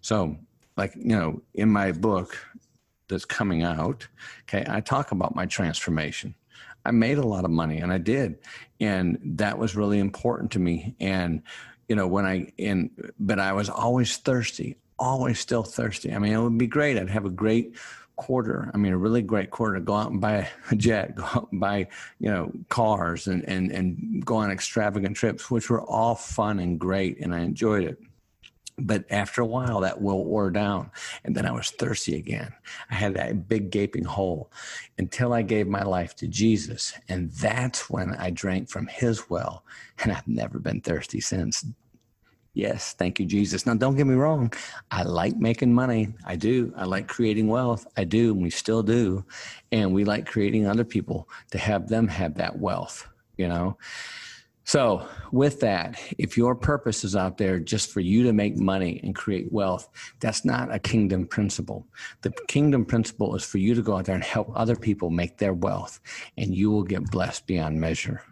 So, 0.00 0.36
like, 0.76 0.94
you 0.96 1.16
know, 1.16 1.42
in 1.54 1.70
my 1.70 1.92
book 1.92 2.36
that's 3.08 3.24
coming 3.24 3.62
out, 3.62 4.06
okay, 4.42 4.64
I 4.68 4.80
talk 4.80 5.12
about 5.12 5.34
my 5.34 5.46
transformation. 5.46 6.34
I 6.84 6.90
made 6.90 7.18
a 7.18 7.26
lot 7.26 7.44
of 7.44 7.50
money 7.50 7.78
and 7.78 7.92
I 7.92 7.98
did. 7.98 8.38
And 8.80 9.18
that 9.22 9.58
was 9.58 9.76
really 9.76 9.98
important 9.98 10.50
to 10.52 10.58
me. 10.58 10.96
And, 10.98 11.42
you 11.88 11.94
know, 11.94 12.06
when 12.06 12.24
I, 12.24 12.52
in, 12.58 12.90
but 13.18 13.38
I 13.38 13.52
was 13.52 13.68
always 13.68 14.16
thirsty, 14.16 14.76
always 14.98 15.38
still 15.38 15.62
thirsty. 15.62 16.12
I 16.12 16.18
mean, 16.18 16.32
it 16.32 16.40
would 16.40 16.58
be 16.58 16.66
great. 16.66 16.98
I'd 16.98 17.10
have 17.10 17.24
a 17.24 17.30
great 17.30 17.76
quarter, 18.16 18.70
I 18.72 18.76
mean, 18.76 18.92
a 18.92 18.98
really 18.98 19.22
great 19.22 19.50
quarter, 19.50 19.80
go 19.80 19.94
out 19.94 20.10
and 20.10 20.20
buy 20.20 20.48
a 20.70 20.76
jet, 20.76 21.14
go 21.16 21.24
out 21.24 21.48
and 21.50 21.60
buy, 21.60 21.88
you 22.18 22.30
know, 22.30 22.52
cars 22.68 23.26
and, 23.26 23.42
and, 23.48 23.70
and 23.70 24.24
go 24.24 24.36
on 24.36 24.50
extravagant 24.50 25.16
trips, 25.16 25.50
which 25.50 25.70
were 25.70 25.82
all 25.82 26.14
fun 26.14 26.58
and 26.58 26.78
great. 26.78 27.18
And 27.20 27.34
I 27.34 27.40
enjoyed 27.40 27.84
it. 27.84 27.98
But 28.78 29.04
after 29.10 29.42
a 29.42 29.46
while, 29.46 29.80
that 29.80 30.00
will 30.00 30.24
wore 30.24 30.50
down. 30.50 30.90
And 31.24 31.36
then 31.36 31.46
I 31.46 31.52
was 31.52 31.70
thirsty 31.70 32.16
again. 32.16 32.52
I 32.90 32.94
had 32.94 33.14
that 33.14 33.48
big 33.48 33.70
gaping 33.70 34.04
hole 34.04 34.50
until 34.98 35.32
I 35.32 35.42
gave 35.42 35.68
my 35.68 35.82
life 35.82 36.16
to 36.16 36.28
Jesus. 36.28 36.94
And 37.08 37.30
that's 37.32 37.90
when 37.90 38.14
I 38.14 38.30
drank 38.30 38.70
from 38.70 38.86
his 38.86 39.28
well. 39.28 39.64
And 40.02 40.12
I've 40.12 40.26
never 40.26 40.58
been 40.58 40.80
thirsty 40.80 41.20
since. 41.20 41.64
Yes, 42.54 42.92
thank 42.92 43.18
you, 43.18 43.24
Jesus. 43.24 43.64
Now, 43.64 43.74
don't 43.74 43.96
get 43.96 44.06
me 44.06 44.14
wrong. 44.14 44.52
I 44.90 45.04
like 45.04 45.36
making 45.36 45.72
money. 45.72 46.08
I 46.26 46.36
do. 46.36 46.72
I 46.76 46.84
like 46.84 47.08
creating 47.08 47.48
wealth. 47.48 47.86
I 47.96 48.04
do. 48.04 48.32
And 48.32 48.42
we 48.42 48.50
still 48.50 48.82
do. 48.82 49.24
And 49.70 49.94
we 49.94 50.04
like 50.04 50.26
creating 50.26 50.66
other 50.66 50.84
people 50.84 51.28
to 51.50 51.58
have 51.58 51.88
them 51.88 52.08
have 52.08 52.34
that 52.34 52.58
wealth, 52.58 53.08
you 53.38 53.48
know? 53.48 53.78
So, 54.72 55.06
with 55.32 55.60
that, 55.60 56.00
if 56.16 56.38
your 56.38 56.54
purpose 56.54 57.04
is 57.04 57.14
out 57.14 57.36
there 57.36 57.60
just 57.60 57.90
for 57.90 58.00
you 58.00 58.22
to 58.22 58.32
make 58.32 58.56
money 58.56 59.00
and 59.02 59.14
create 59.14 59.52
wealth, 59.52 59.86
that's 60.18 60.46
not 60.46 60.74
a 60.74 60.78
kingdom 60.78 61.26
principle. 61.26 61.86
The 62.22 62.30
kingdom 62.48 62.86
principle 62.86 63.36
is 63.36 63.44
for 63.44 63.58
you 63.58 63.74
to 63.74 63.82
go 63.82 63.98
out 63.98 64.06
there 64.06 64.14
and 64.14 64.24
help 64.24 64.50
other 64.54 64.74
people 64.74 65.10
make 65.10 65.36
their 65.36 65.52
wealth, 65.52 66.00
and 66.38 66.54
you 66.54 66.70
will 66.70 66.84
get 66.84 67.10
blessed 67.10 67.46
beyond 67.46 67.82
measure. 67.82 68.22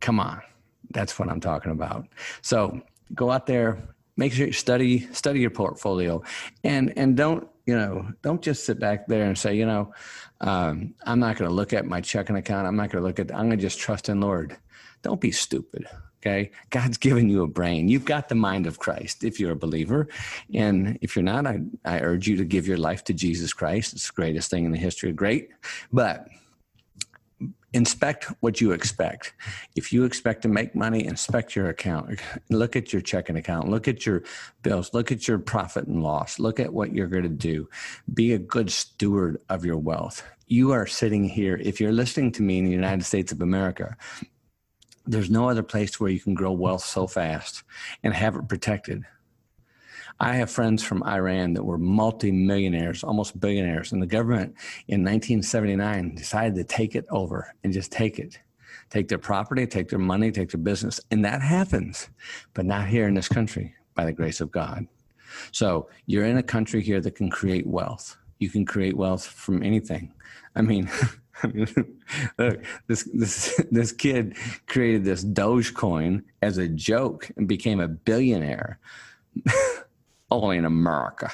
Come 0.00 0.18
on. 0.18 0.42
That's 0.90 1.16
what 1.20 1.28
I'm 1.28 1.38
talking 1.38 1.70
about. 1.70 2.08
So, 2.40 2.82
go 3.14 3.30
out 3.30 3.46
there, 3.46 3.80
make 4.16 4.32
sure 4.32 4.46
you 4.46 4.52
study 4.52 5.06
study 5.12 5.38
your 5.38 5.50
portfolio 5.50 6.20
and 6.64 6.92
and 6.96 7.16
don't 7.16 7.46
you 7.66 7.76
know 7.76 8.08
don't 8.22 8.42
just 8.42 8.64
sit 8.66 8.80
back 8.80 9.06
there 9.06 9.24
and 9.24 9.38
say 9.38 9.54
you 9.54 9.64
know 9.66 9.92
um, 10.40 10.92
i'm 11.06 11.18
not 11.18 11.36
going 11.36 11.48
to 11.48 11.54
look 11.54 11.72
at 11.72 11.86
my 11.86 12.00
checking 12.00 12.36
account 12.36 12.66
i'm 12.66 12.76
not 12.76 12.90
going 12.90 13.00
to 13.00 13.06
look 13.06 13.18
at 13.18 13.32
i'm 13.32 13.46
going 13.46 13.56
to 13.56 13.56
just 13.56 13.78
trust 13.78 14.08
in 14.08 14.20
lord 14.20 14.56
don't 15.02 15.20
be 15.20 15.32
stupid. 15.32 15.86
Okay. 16.20 16.52
God's 16.70 16.98
given 16.98 17.28
you 17.28 17.42
a 17.42 17.48
brain. 17.48 17.88
You've 17.88 18.04
got 18.04 18.28
the 18.28 18.36
mind 18.36 18.68
of 18.68 18.78
Christ 18.78 19.24
if 19.24 19.40
you're 19.40 19.50
a 19.50 19.56
believer. 19.56 20.06
And 20.54 20.96
if 21.02 21.16
you're 21.16 21.24
not, 21.24 21.48
I, 21.48 21.62
I 21.84 21.98
urge 21.98 22.28
you 22.28 22.36
to 22.36 22.44
give 22.44 22.68
your 22.68 22.76
life 22.76 23.02
to 23.04 23.12
Jesus 23.12 23.52
Christ. 23.52 23.92
It's 23.92 24.06
the 24.06 24.12
greatest 24.14 24.48
thing 24.48 24.64
in 24.64 24.70
the 24.70 24.78
history 24.78 25.10
of 25.10 25.16
great. 25.16 25.50
But 25.92 26.28
inspect 27.72 28.26
what 28.38 28.60
you 28.60 28.70
expect. 28.70 29.34
If 29.74 29.92
you 29.92 30.04
expect 30.04 30.42
to 30.42 30.48
make 30.48 30.76
money, 30.76 31.04
inspect 31.04 31.56
your 31.56 31.68
account. 31.68 32.20
Look 32.50 32.76
at 32.76 32.92
your 32.92 33.02
checking 33.02 33.36
account. 33.36 33.68
Look 33.68 33.88
at 33.88 34.06
your 34.06 34.22
bills. 34.62 34.94
Look 34.94 35.10
at 35.10 35.26
your 35.26 35.38
profit 35.38 35.86
and 35.86 36.04
loss. 36.04 36.38
Look 36.38 36.60
at 36.60 36.72
what 36.72 36.94
you're 36.94 37.08
going 37.08 37.22
to 37.24 37.28
do. 37.28 37.68
Be 38.12 38.32
a 38.32 38.38
good 38.38 38.70
steward 38.70 39.40
of 39.48 39.64
your 39.64 39.78
wealth. 39.78 40.22
You 40.46 40.72
are 40.72 40.86
sitting 40.86 41.24
here, 41.24 41.56
if 41.56 41.80
you're 41.80 41.92
listening 41.92 42.30
to 42.32 42.42
me 42.42 42.58
in 42.58 42.66
the 42.66 42.70
United 42.70 43.04
States 43.04 43.32
of 43.32 43.40
America, 43.40 43.96
there's 45.06 45.30
no 45.30 45.48
other 45.48 45.62
place 45.62 45.98
where 45.98 46.10
you 46.10 46.20
can 46.20 46.34
grow 46.34 46.52
wealth 46.52 46.84
so 46.84 47.06
fast 47.06 47.64
and 48.02 48.14
have 48.14 48.36
it 48.36 48.48
protected. 48.48 49.04
I 50.20 50.34
have 50.34 50.50
friends 50.50 50.82
from 50.82 51.02
Iran 51.02 51.54
that 51.54 51.64
were 51.64 51.78
multimillionaires, 51.78 53.02
almost 53.02 53.40
billionaires, 53.40 53.92
and 53.92 54.00
the 54.00 54.06
government 54.06 54.54
in 54.88 55.00
1979 55.00 56.14
decided 56.14 56.54
to 56.56 56.64
take 56.64 56.94
it 56.94 57.06
over 57.10 57.54
and 57.64 57.72
just 57.72 57.90
take 57.90 58.18
it. 58.18 58.38
Take 58.90 59.08
their 59.08 59.18
property, 59.18 59.66
take 59.66 59.88
their 59.88 59.98
money, 59.98 60.30
take 60.30 60.50
their 60.50 60.60
business. 60.60 61.00
And 61.10 61.24
that 61.24 61.40
happens, 61.40 62.08
but 62.54 62.66
not 62.66 62.88
here 62.88 63.08
in 63.08 63.14
this 63.14 63.28
country 63.28 63.74
by 63.94 64.04
the 64.04 64.12
grace 64.12 64.40
of 64.40 64.50
God. 64.50 64.86
So 65.50 65.88
you're 66.06 66.26
in 66.26 66.36
a 66.36 66.42
country 66.42 66.82
here 66.82 67.00
that 67.00 67.14
can 67.14 67.30
create 67.30 67.66
wealth. 67.66 68.16
You 68.38 68.50
can 68.50 68.66
create 68.66 68.96
wealth 68.96 69.26
from 69.26 69.62
anything. 69.62 70.12
I 70.54 70.62
mean, 70.62 70.90
Look, 72.38 72.64
this 72.86 73.08
this 73.12 73.62
this 73.70 73.92
kid 73.92 74.36
created 74.66 75.04
this 75.04 75.24
Dogecoin 75.24 76.22
as 76.40 76.58
a 76.58 76.68
joke 76.68 77.30
and 77.36 77.48
became 77.48 77.80
a 77.80 77.88
billionaire. 77.88 78.78
Only 80.30 80.56
in 80.56 80.64
America. 80.64 81.30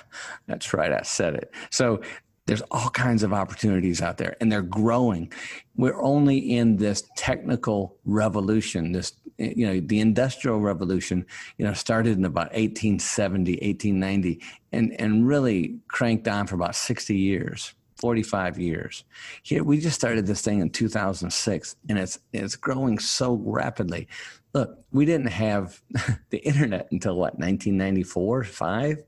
That's 0.48 0.74
right, 0.74 0.92
I 0.92 1.02
said 1.02 1.34
it. 1.34 1.52
So 1.70 2.00
there's 2.46 2.62
all 2.72 2.90
kinds 2.90 3.22
of 3.22 3.32
opportunities 3.32 4.02
out 4.02 4.16
there 4.16 4.36
and 4.40 4.50
they're 4.50 4.62
growing. 4.62 5.30
We're 5.76 6.02
only 6.02 6.38
in 6.38 6.78
this 6.78 7.04
technical 7.14 7.96
revolution, 8.04 8.90
this 8.90 9.12
you 9.36 9.66
know, 9.66 9.78
the 9.78 10.00
industrial 10.00 10.58
revolution, 10.58 11.24
you 11.58 11.64
know, 11.64 11.74
started 11.74 12.18
in 12.18 12.24
about 12.24 12.50
1870, 12.54 13.52
1890 13.52 14.40
and 14.72 15.00
and 15.00 15.28
really 15.28 15.78
cranked 15.86 16.26
on 16.26 16.48
for 16.48 16.56
about 16.56 16.74
60 16.74 17.16
years 17.16 17.74
45 17.98 18.58
years. 18.58 19.04
Here 19.42 19.62
we 19.62 19.80
just 19.80 19.96
started 19.96 20.26
this 20.26 20.42
thing 20.42 20.60
in 20.60 20.70
2006 20.70 21.76
and 21.88 21.98
it's 21.98 22.18
it's 22.32 22.56
growing 22.56 22.98
so 22.98 23.34
rapidly. 23.44 24.08
Look, 24.54 24.78
we 24.92 25.04
didn't 25.04 25.28
have 25.28 25.80
the 26.30 26.38
internet 26.38 26.88
until 26.90 27.16
what 27.16 27.38
1994, 27.38 28.44
5, 28.44 29.04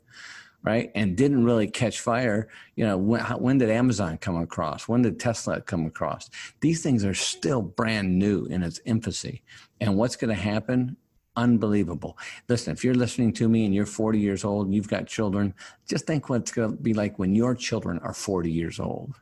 right? 0.63 0.91
And 0.95 1.17
didn't 1.17 1.45
really 1.45 1.69
catch 1.69 2.01
fire. 2.01 2.49
You 2.77 2.87
know, 2.87 2.99
when, 2.99 3.23
when 3.23 3.59
did 3.59 3.71
Amazon 3.71 4.19
come 4.19 4.37
across? 4.37 4.87
When 4.87 5.03
did 5.03 5.19
Tesla 5.19 5.61
come 5.61 5.87
across? 5.87 6.29
These 6.61 6.83
things 6.83 7.05
are 7.05 7.15
still 7.15 7.63
brand 7.63 8.19
new 8.19 8.45
in 8.47 8.63
its 8.63 8.81
infancy. 8.85 9.43
And 9.81 9.97
what's 9.97 10.17
going 10.17 10.35
to 10.35 10.43
happen 10.43 10.97
unbelievable. 11.41 12.19
Listen, 12.49 12.73
if 12.73 12.85
you're 12.85 12.95
listening 12.95 13.33
to 13.35 13.49
me 13.49 13.65
and 13.65 13.75
you're 13.75 13.87
40 13.87 14.19
years 14.19 14.45
old 14.45 14.67
and 14.67 14.75
you've 14.75 14.89
got 14.89 15.07
children, 15.07 15.55
just 15.89 16.07
think 16.07 16.29
what 16.29 16.43
it's 16.43 16.53
going 16.53 16.77
to 16.77 16.83
be 16.83 16.95
like 16.95 17.19
when 17.19 17.35
your 17.35 17.55
children 17.55 17.99
are 18.01 18.13
40 18.13 18.51
years 18.51 18.79
old. 18.79 19.15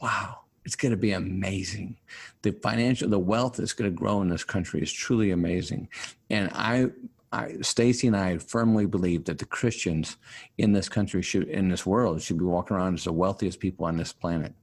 Wow, 0.00 0.40
it's 0.64 0.76
going 0.76 0.92
to 0.92 0.96
be 0.98 1.12
amazing. 1.12 1.96
The 2.42 2.52
financial, 2.52 3.08
the 3.08 3.18
wealth 3.18 3.56
that's 3.56 3.74
going 3.74 3.90
to 3.90 3.96
grow 3.96 4.22
in 4.22 4.28
this 4.28 4.44
country 4.44 4.80
is 4.80 4.92
truly 4.92 5.30
amazing. 5.30 5.88
And 6.30 6.50
I, 6.54 6.86
I, 7.30 7.56
Stacy 7.60 8.06
and 8.06 8.16
I 8.16 8.38
firmly 8.38 8.86
believe 8.86 9.24
that 9.26 9.38
the 9.38 9.46
Christians 9.46 10.16
in 10.56 10.72
this 10.72 10.88
country 10.88 11.20
should, 11.22 11.48
in 11.48 11.68
this 11.68 11.84
world, 11.84 12.22
should 12.22 12.38
be 12.38 12.44
walking 12.44 12.76
around 12.76 12.94
as 12.94 13.04
the 13.04 13.12
wealthiest 13.12 13.60
people 13.60 13.84
on 13.86 13.98
this 13.98 14.12
planet 14.12 14.54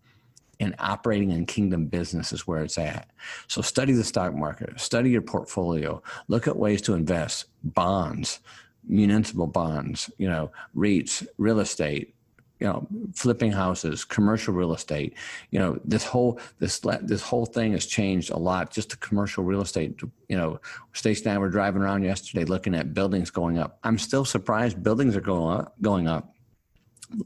and 0.61 0.75
operating 0.79 1.31
in 1.31 1.45
kingdom 1.45 1.87
business 1.87 2.31
is 2.31 2.47
where 2.47 2.63
it's 2.63 2.77
at. 2.77 3.09
So 3.47 3.61
study 3.61 3.93
the 3.93 4.03
stock 4.03 4.33
market, 4.33 4.79
study 4.79 5.09
your 5.09 5.21
portfolio, 5.21 6.01
look 6.27 6.47
at 6.47 6.55
ways 6.55 6.81
to 6.83 6.93
invest, 6.93 7.45
bonds, 7.63 8.39
municipal 8.87 9.47
bonds, 9.47 10.09
you 10.17 10.29
know, 10.29 10.51
REITs, 10.75 11.27
real 11.37 11.59
estate, 11.59 12.13
you 12.59 12.67
know, 12.67 12.87
flipping 13.15 13.51
houses, 13.51 14.05
commercial 14.05 14.53
real 14.53 14.73
estate. 14.73 15.15
You 15.49 15.57
know, 15.57 15.79
this 15.83 16.05
whole 16.05 16.39
this 16.59 16.79
this 17.01 17.23
whole 17.23 17.47
thing 17.47 17.71
has 17.71 17.87
changed 17.87 18.29
a 18.29 18.37
lot. 18.37 18.71
Just 18.71 18.91
the 18.91 18.97
commercial 18.97 19.43
real 19.43 19.61
estate. 19.61 19.99
You 20.29 20.37
know, 20.37 20.59
Stacy 20.93 21.25
and 21.25 21.33
I 21.33 21.37
were 21.39 21.49
driving 21.49 21.81
around 21.81 22.03
yesterday 22.03 22.45
looking 22.45 22.75
at 22.75 22.93
buildings 22.93 23.31
going 23.31 23.57
up. 23.57 23.79
I'm 23.83 23.97
still 23.97 24.25
surprised 24.25 24.83
buildings 24.83 25.15
are 25.15 25.21
going 25.21 25.59
up. 25.59 25.75
Going 25.81 26.07
up 26.07 26.35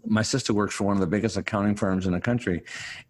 my 0.05 0.21
sister 0.21 0.53
works 0.53 0.75
for 0.75 0.85
one 0.85 0.95
of 0.95 1.01
the 1.01 1.07
biggest 1.07 1.37
accounting 1.37 1.75
firms 1.75 2.05
in 2.05 2.13
the 2.13 2.21
country, 2.21 2.63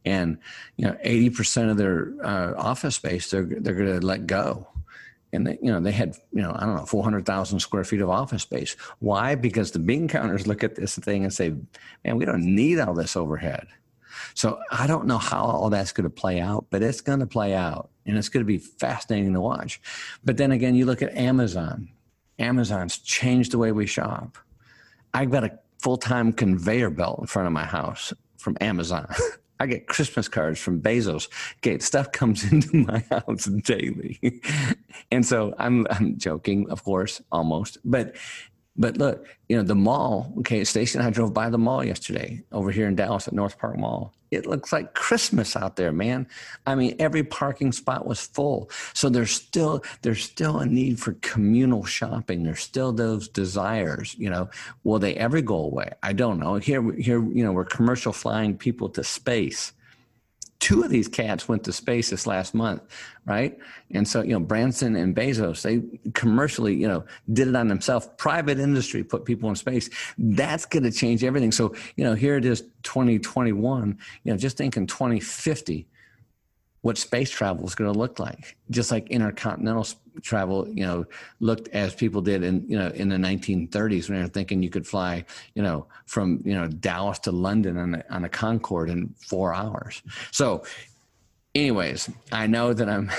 and 0.03 0.38
you 0.77 0.85
know, 0.85 0.97
eighty 1.01 1.29
percent 1.29 1.69
of 1.69 1.77
their 1.77 2.13
uh, 2.23 2.53
office 2.57 2.95
space 2.95 3.29
they're 3.29 3.45
they're 3.45 3.75
going 3.75 3.99
to 3.99 4.05
let 4.05 4.27
go, 4.27 4.67
and 5.33 5.47
they, 5.47 5.57
you 5.61 5.71
know 5.71 5.79
they 5.79 5.91
had 5.91 6.15
you 6.33 6.41
know 6.41 6.53
I 6.55 6.65
don't 6.65 6.75
know 6.75 6.85
four 6.85 7.03
hundred 7.03 7.25
thousand 7.25 7.59
square 7.59 7.83
feet 7.83 8.01
of 8.01 8.09
office 8.09 8.43
space. 8.43 8.75
Why? 8.99 9.35
Because 9.35 9.71
the 9.71 9.79
bean 9.79 10.07
counters 10.07 10.47
look 10.47 10.63
at 10.63 10.75
this 10.75 10.97
thing 10.97 11.23
and 11.23 11.33
say, 11.33 11.53
"Man, 12.03 12.17
we 12.17 12.25
don't 12.25 12.43
need 12.43 12.79
all 12.79 12.93
this 12.93 13.15
overhead." 13.15 13.67
So 14.33 14.59
I 14.71 14.88
don't 14.88 15.07
know 15.07 15.17
how 15.17 15.43
all 15.43 15.69
that's 15.69 15.91
going 15.91 16.05
to 16.05 16.09
play 16.09 16.39
out, 16.39 16.65
but 16.69 16.81
it's 16.81 17.01
going 17.01 17.19
to 17.19 17.27
play 17.27 17.53
out, 17.53 17.89
and 18.05 18.17
it's 18.17 18.29
going 18.29 18.41
to 18.41 18.47
be 18.47 18.57
fascinating 18.57 19.33
to 19.33 19.41
watch. 19.41 19.81
But 20.23 20.38
then 20.38 20.51
again, 20.51 20.75
you 20.75 20.85
look 20.85 21.01
at 21.01 21.15
Amazon. 21.15 21.89
Amazon's 22.38 22.97
changed 22.97 23.51
the 23.51 23.57
way 23.57 23.71
we 23.71 23.85
shop. 23.85 24.38
I've 25.13 25.31
got 25.31 25.45
a 25.45 25.57
full 25.86 25.98
time 25.98 26.34
conveyor 26.34 26.89
belt 26.89 27.19
in 27.19 27.28
front 27.28 27.45
of 27.45 27.54
my 27.54 27.63
house 27.63 28.12
from 28.39 28.58
Amazon. 28.60 29.06
I 29.60 29.67
get 29.67 29.86
Christmas 29.86 30.28
cards 30.28 30.60
from 30.60 30.82
Bezos. 30.82 31.28
Okay, 31.58 31.78
stuff 31.78 32.12
comes 32.12 32.43
into 32.52 32.78
my 32.78 33.06
house 33.12 33.45
daily, 33.45 34.19
and 35.12 35.24
so 35.24 35.54
I'm 35.60 35.86
I'm 35.91 36.17
joking, 36.17 36.67
of 36.71 36.84
course, 36.84 37.21
almost, 37.32 37.78
but 37.86 38.15
but 38.77 38.97
look, 38.97 39.25
you 39.47 39.55
know, 39.55 39.63
the 39.63 39.75
mall, 39.75 40.33
okay, 40.39 40.63
Stacy 40.63 40.97
and 40.97 41.07
I 41.07 41.09
drove 41.09 41.33
by 41.33 41.49
the 41.49 41.57
mall 41.57 41.83
yesterday 41.83 42.43
over 42.51 42.71
here 42.71 42.88
in 42.88 42.95
Dallas 42.95 43.27
at 43.27 43.33
North 43.33 43.57
Park 43.57 43.77
Mall. 43.77 44.13
It 44.31 44.45
looks 44.45 44.73
like 44.73 44.95
Christmas 44.95 45.55
out 45.55 45.77
there, 45.77 45.93
man. 45.93 46.27
I 46.65 46.75
mean, 46.75 46.95
every 46.99 47.23
parking 47.23 47.71
spot 47.71 48.05
was 48.05 48.19
full. 48.19 48.69
So 48.93 49.07
there's 49.07 49.31
still 49.31 49.83
there's 50.01 50.23
still 50.23 50.59
a 50.59 50.65
need 50.65 50.99
for 50.99 51.13
communal 51.21 51.85
shopping. 51.85 52.43
There's 52.43 52.61
still 52.61 52.91
those 52.91 53.29
desires, 53.29 54.15
you 54.17 54.29
know. 54.29 54.49
Will 54.83 54.99
they 54.99 55.15
ever 55.15 55.41
go 55.41 55.57
away? 55.57 55.91
I 56.03 56.11
don't 56.11 56.39
know. 56.39 56.55
Here 56.55 56.81
here, 56.93 57.23
you 57.23 57.45
know, 57.45 57.53
we're 57.53 57.65
commercial 57.65 58.11
flying 58.11 58.57
people 58.57 58.89
to 58.89 59.03
space. 59.03 59.71
Two 60.60 60.84
of 60.84 60.89
these 60.89 61.08
cats 61.08 61.48
went 61.48 61.63
to 61.65 61.74
space 61.74 62.10
this 62.10 62.26
last 62.26 62.54
month, 62.54 62.82
right? 63.26 63.58
And 63.91 64.08
so, 64.08 64.22
you 64.22 64.34
know, 64.34 64.39
Branson 64.39 64.96
and 64.96 65.15
Bezos, 65.15 65.62
they 65.62 65.84
commercially, 66.12 66.74
you 66.74 66.88
know, 66.88 67.06
did 67.34 67.48
it 67.48 67.56
on 67.56 67.68
themselves. 67.68 68.10
Private 68.18 68.60
industry 68.60 69.04
put 69.04 69.26
people 69.26 69.50
in 69.50 69.56
space. 69.56 69.89
That's 70.18 70.65
going 70.65 70.84
to 70.84 70.91
change 70.91 71.24
everything. 71.24 71.52
So, 71.52 71.76
you 71.98 72.04
know, 72.04 72.13
here 72.13 72.38
it 72.38 72.46
is 72.46 72.62
2021, 72.84 73.98
you 74.24 74.32
know, 74.32 74.38
just 74.38 74.58
think 74.58 74.78
in 74.78 74.88
2050, 74.88 75.88
what 76.86 77.00
space 77.00 77.32
travel 77.32 77.65
is 77.65 77.74
going 77.74 77.91
to 77.91 77.98
look 77.98 78.19
like, 78.19 78.56
just 78.69 78.91
like 78.91 79.10
intercontinental 79.10 79.88
travel, 80.21 80.67
you 80.69 80.86
know, 80.86 81.04
looked 81.39 81.67
as 81.69 81.95
people 81.95 82.21
did 82.21 82.43
in, 82.43 82.63
you 82.69 82.78
know, 82.78 82.89
in 82.89 83.10
the 83.10 83.15
1930s 83.15 84.08
when 84.08 84.19
they 84.19 84.24
were 84.24 84.30
thinking 84.30 84.62
you 84.62 84.69
could 84.69 84.86
fly, 84.86 85.26
you 85.56 85.63
know, 85.63 85.88
from, 86.06 86.43
you 86.45 86.54
know, 86.54 86.67
Dallas 86.67 87.17
to 87.17 87.32
London 87.32 87.80
on 87.80 87.95
a, 87.95 88.06
on 88.12 88.24
a 88.26 88.30
Concorde 88.30 88.91
in 88.91 89.12
four 89.17 89.52
hours. 89.52 90.04
So 90.30 90.63
anyways, 91.56 92.08
I 92.32 92.45
know 92.45 92.71
that 92.71 92.88
I'm, 92.88 93.10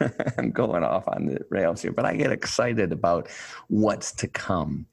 I'm 0.36 0.50
going 0.50 0.84
off 0.84 1.08
on 1.08 1.24
the 1.24 1.38
rails 1.48 1.80
here, 1.80 1.92
but 1.92 2.04
I 2.04 2.14
get 2.14 2.30
excited 2.30 2.92
about 2.92 3.30
what's 3.68 4.12
to 4.16 4.28
come. 4.28 4.84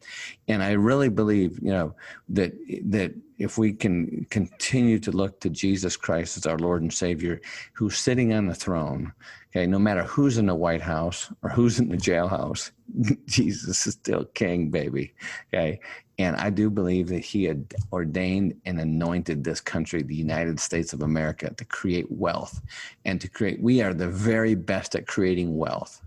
And 0.47 0.63
I 0.63 0.71
really 0.71 1.09
believe, 1.09 1.59
you 1.61 1.71
know, 1.71 1.93
that, 2.29 2.53
that 2.85 3.13
if 3.37 3.57
we 3.57 3.73
can 3.73 4.25
continue 4.29 4.99
to 4.99 5.11
look 5.11 5.39
to 5.41 5.49
Jesus 5.49 5.97
Christ 5.97 6.37
as 6.37 6.45
our 6.45 6.57
Lord 6.57 6.81
and 6.81 6.93
Savior, 6.93 7.41
who's 7.73 7.97
sitting 7.97 8.33
on 8.33 8.47
the 8.47 8.55
throne, 8.55 9.11
okay, 9.49 9.67
no 9.67 9.79
matter 9.79 10.03
who's 10.03 10.37
in 10.37 10.45
the 10.45 10.55
White 10.55 10.81
House 10.81 11.31
or 11.43 11.49
who's 11.49 11.79
in 11.79 11.89
the 11.89 11.97
jailhouse, 11.97 12.71
Jesus 13.25 13.85
is 13.87 13.93
still 13.93 14.25
king, 14.33 14.69
baby. 14.69 15.13
Okay. 15.53 15.79
And 16.17 16.37
I 16.37 16.49
do 16.49 16.69
believe 16.69 17.09
that 17.09 17.25
he 17.25 17.43
had 17.43 17.73
ordained 17.91 18.55
and 18.65 18.79
anointed 18.79 19.43
this 19.43 19.59
country, 19.59 20.01
the 20.01 20.15
United 20.15 20.59
States 20.59 20.93
of 20.93 21.01
America, 21.01 21.53
to 21.53 21.65
create 21.65 22.09
wealth 22.09 22.61
and 23.03 23.19
to 23.19 23.27
create, 23.27 23.61
we 23.61 23.81
are 23.81 23.93
the 23.93 24.07
very 24.07 24.55
best 24.55 24.95
at 24.95 25.07
creating 25.07 25.57
wealth. 25.57 26.01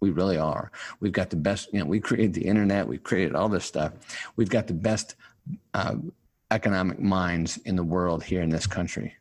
We 0.00 0.10
really 0.10 0.36
are. 0.36 0.72
We've 0.98 1.12
got 1.12 1.30
the 1.30 1.36
best, 1.36 1.72
you 1.72 1.78
know, 1.78 1.84
we 1.84 2.00
created 2.00 2.34
the 2.34 2.44
internet, 2.44 2.88
we've 2.88 3.04
created 3.04 3.36
all 3.36 3.48
this 3.48 3.64
stuff. 3.64 3.92
We've 4.34 4.50
got 4.50 4.66
the 4.66 4.74
best 4.74 5.14
uh, 5.74 5.94
economic 6.52 7.00
minds 7.00 7.56
in 7.64 7.76
the 7.76 7.82
world 7.82 8.22
here 8.22 8.42
in 8.42 8.50
this 8.50 8.66
country. 8.66 9.16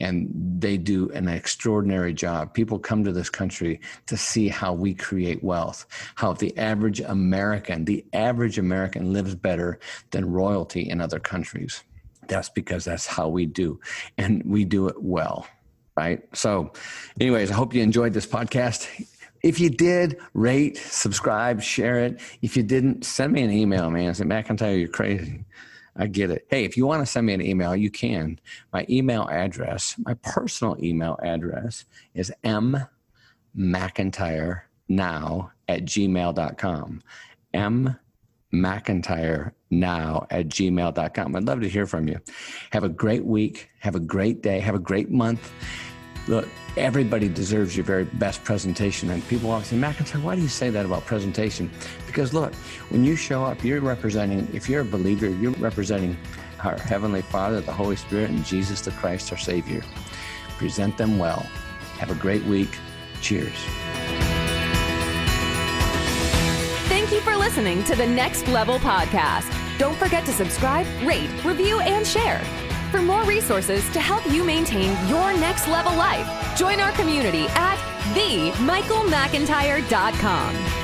And 0.00 0.28
they 0.58 0.76
do 0.76 1.08
an 1.10 1.28
extraordinary 1.28 2.12
job. 2.12 2.52
People 2.52 2.80
come 2.80 3.04
to 3.04 3.12
this 3.12 3.30
country 3.30 3.80
to 4.06 4.16
see 4.16 4.48
how 4.48 4.72
we 4.72 4.92
create 4.92 5.42
wealth, 5.44 5.86
how 6.16 6.32
the 6.32 6.56
average 6.58 7.00
American, 7.00 7.84
the 7.84 8.04
average 8.12 8.58
American 8.58 9.12
lives 9.12 9.36
better 9.36 9.78
than 10.10 10.30
royalty 10.30 10.90
in 10.90 11.00
other 11.00 11.20
countries. 11.20 11.84
That's 12.26 12.48
because 12.48 12.84
that's 12.84 13.06
how 13.06 13.28
we 13.28 13.46
do. 13.46 13.78
And 14.18 14.42
we 14.44 14.64
do 14.64 14.88
it 14.88 15.00
well, 15.00 15.46
right? 15.96 16.22
So, 16.34 16.72
anyways, 17.20 17.52
I 17.52 17.54
hope 17.54 17.72
you 17.72 17.82
enjoyed 17.82 18.14
this 18.14 18.26
podcast. 18.26 18.88
If 19.44 19.60
you 19.60 19.70
did, 19.70 20.18
rate, 20.32 20.76
subscribe, 20.76 21.62
share 21.62 22.00
it. 22.00 22.20
If 22.42 22.56
you 22.56 22.62
didn't, 22.64 23.04
send 23.04 23.32
me 23.32 23.42
an 23.42 23.52
email, 23.52 23.90
man. 23.90 24.14
Say, 24.14 24.24
McIntyre, 24.24 24.78
you're 24.78 24.88
crazy. 24.88 25.44
I 25.96 26.06
get 26.06 26.30
it. 26.30 26.46
Hey, 26.48 26.64
if 26.64 26.76
you 26.76 26.86
want 26.86 27.02
to 27.02 27.06
send 27.06 27.26
me 27.26 27.34
an 27.34 27.42
email, 27.42 27.76
you 27.76 27.90
can. 27.90 28.40
My 28.72 28.86
email 28.88 29.28
address, 29.30 29.94
my 29.98 30.14
personal 30.14 30.76
email 30.82 31.18
address 31.22 31.84
is 32.14 32.32
mmcIntyre 32.44 34.62
now 34.88 35.52
at 35.68 35.84
gmail.com. 35.84 37.02
M 37.52 37.96
McIntyre 38.52 39.52
now 39.70 40.26
at 40.30 40.48
gmail.com. 40.48 41.36
I'd 41.36 41.44
love 41.44 41.60
to 41.60 41.68
hear 41.68 41.86
from 41.86 42.08
you. 42.08 42.20
Have 42.72 42.84
a 42.84 42.88
great 42.88 43.24
week. 43.24 43.70
Have 43.80 43.94
a 43.94 44.00
great 44.00 44.42
day. 44.42 44.60
Have 44.60 44.74
a 44.74 44.80
great 44.80 45.10
month. 45.10 45.52
Look, 46.26 46.48
everybody 46.76 47.28
deserves 47.28 47.76
your 47.76 47.84
very 47.84 48.04
best 48.04 48.44
presentation. 48.44 49.10
And 49.10 49.26
people 49.28 49.50
always 49.50 49.66
say, 49.66 49.76
McIntyre, 49.76 50.22
why 50.22 50.36
do 50.36 50.42
you 50.42 50.48
say 50.48 50.70
that 50.70 50.86
about 50.86 51.04
presentation? 51.04 51.70
Because 52.06 52.32
look, 52.32 52.54
when 52.88 53.04
you 53.04 53.16
show 53.16 53.44
up, 53.44 53.62
you're 53.62 53.80
representing, 53.80 54.48
if 54.52 54.68
you're 54.68 54.80
a 54.80 54.84
believer, 54.84 55.28
you're 55.28 55.52
representing 55.52 56.16
our 56.62 56.78
Heavenly 56.78 57.22
Father, 57.22 57.60
the 57.60 57.72
Holy 57.72 57.96
Spirit, 57.96 58.30
and 58.30 58.44
Jesus 58.44 58.80
the 58.80 58.90
Christ, 58.92 59.30
our 59.32 59.38
Savior. 59.38 59.82
Present 60.56 60.96
them 60.96 61.18
well. 61.18 61.40
Have 61.98 62.10
a 62.10 62.14
great 62.14 62.44
week. 62.44 62.78
Cheers. 63.20 63.52
Thank 66.88 67.12
you 67.12 67.20
for 67.20 67.36
listening 67.36 67.84
to 67.84 67.94
the 67.94 68.06
Next 68.06 68.48
Level 68.48 68.78
Podcast. 68.78 69.52
Don't 69.78 69.96
forget 69.96 70.24
to 70.24 70.32
subscribe, 70.32 70.86
rate, 71.06 71.30
review, 71.44 71.80
and 71.80 72.06
share. 72.06 72.40
For 72.94 73.02
more 73.02 73.24
resources 73.24 73.82
to 73.90 73.98
help 73.98 74.24
you 74.30 74.44
maintain 74.44 74.96
your 75.08 75.36
next 75.36 75.66
level 75.66 75.96
life, 75.96 76.56
join 76.56 76.78
our 76.78 76.92
community 76.92 77.46
at 77.48 77.76
themichaelmcintyre.com. 78.14 80.83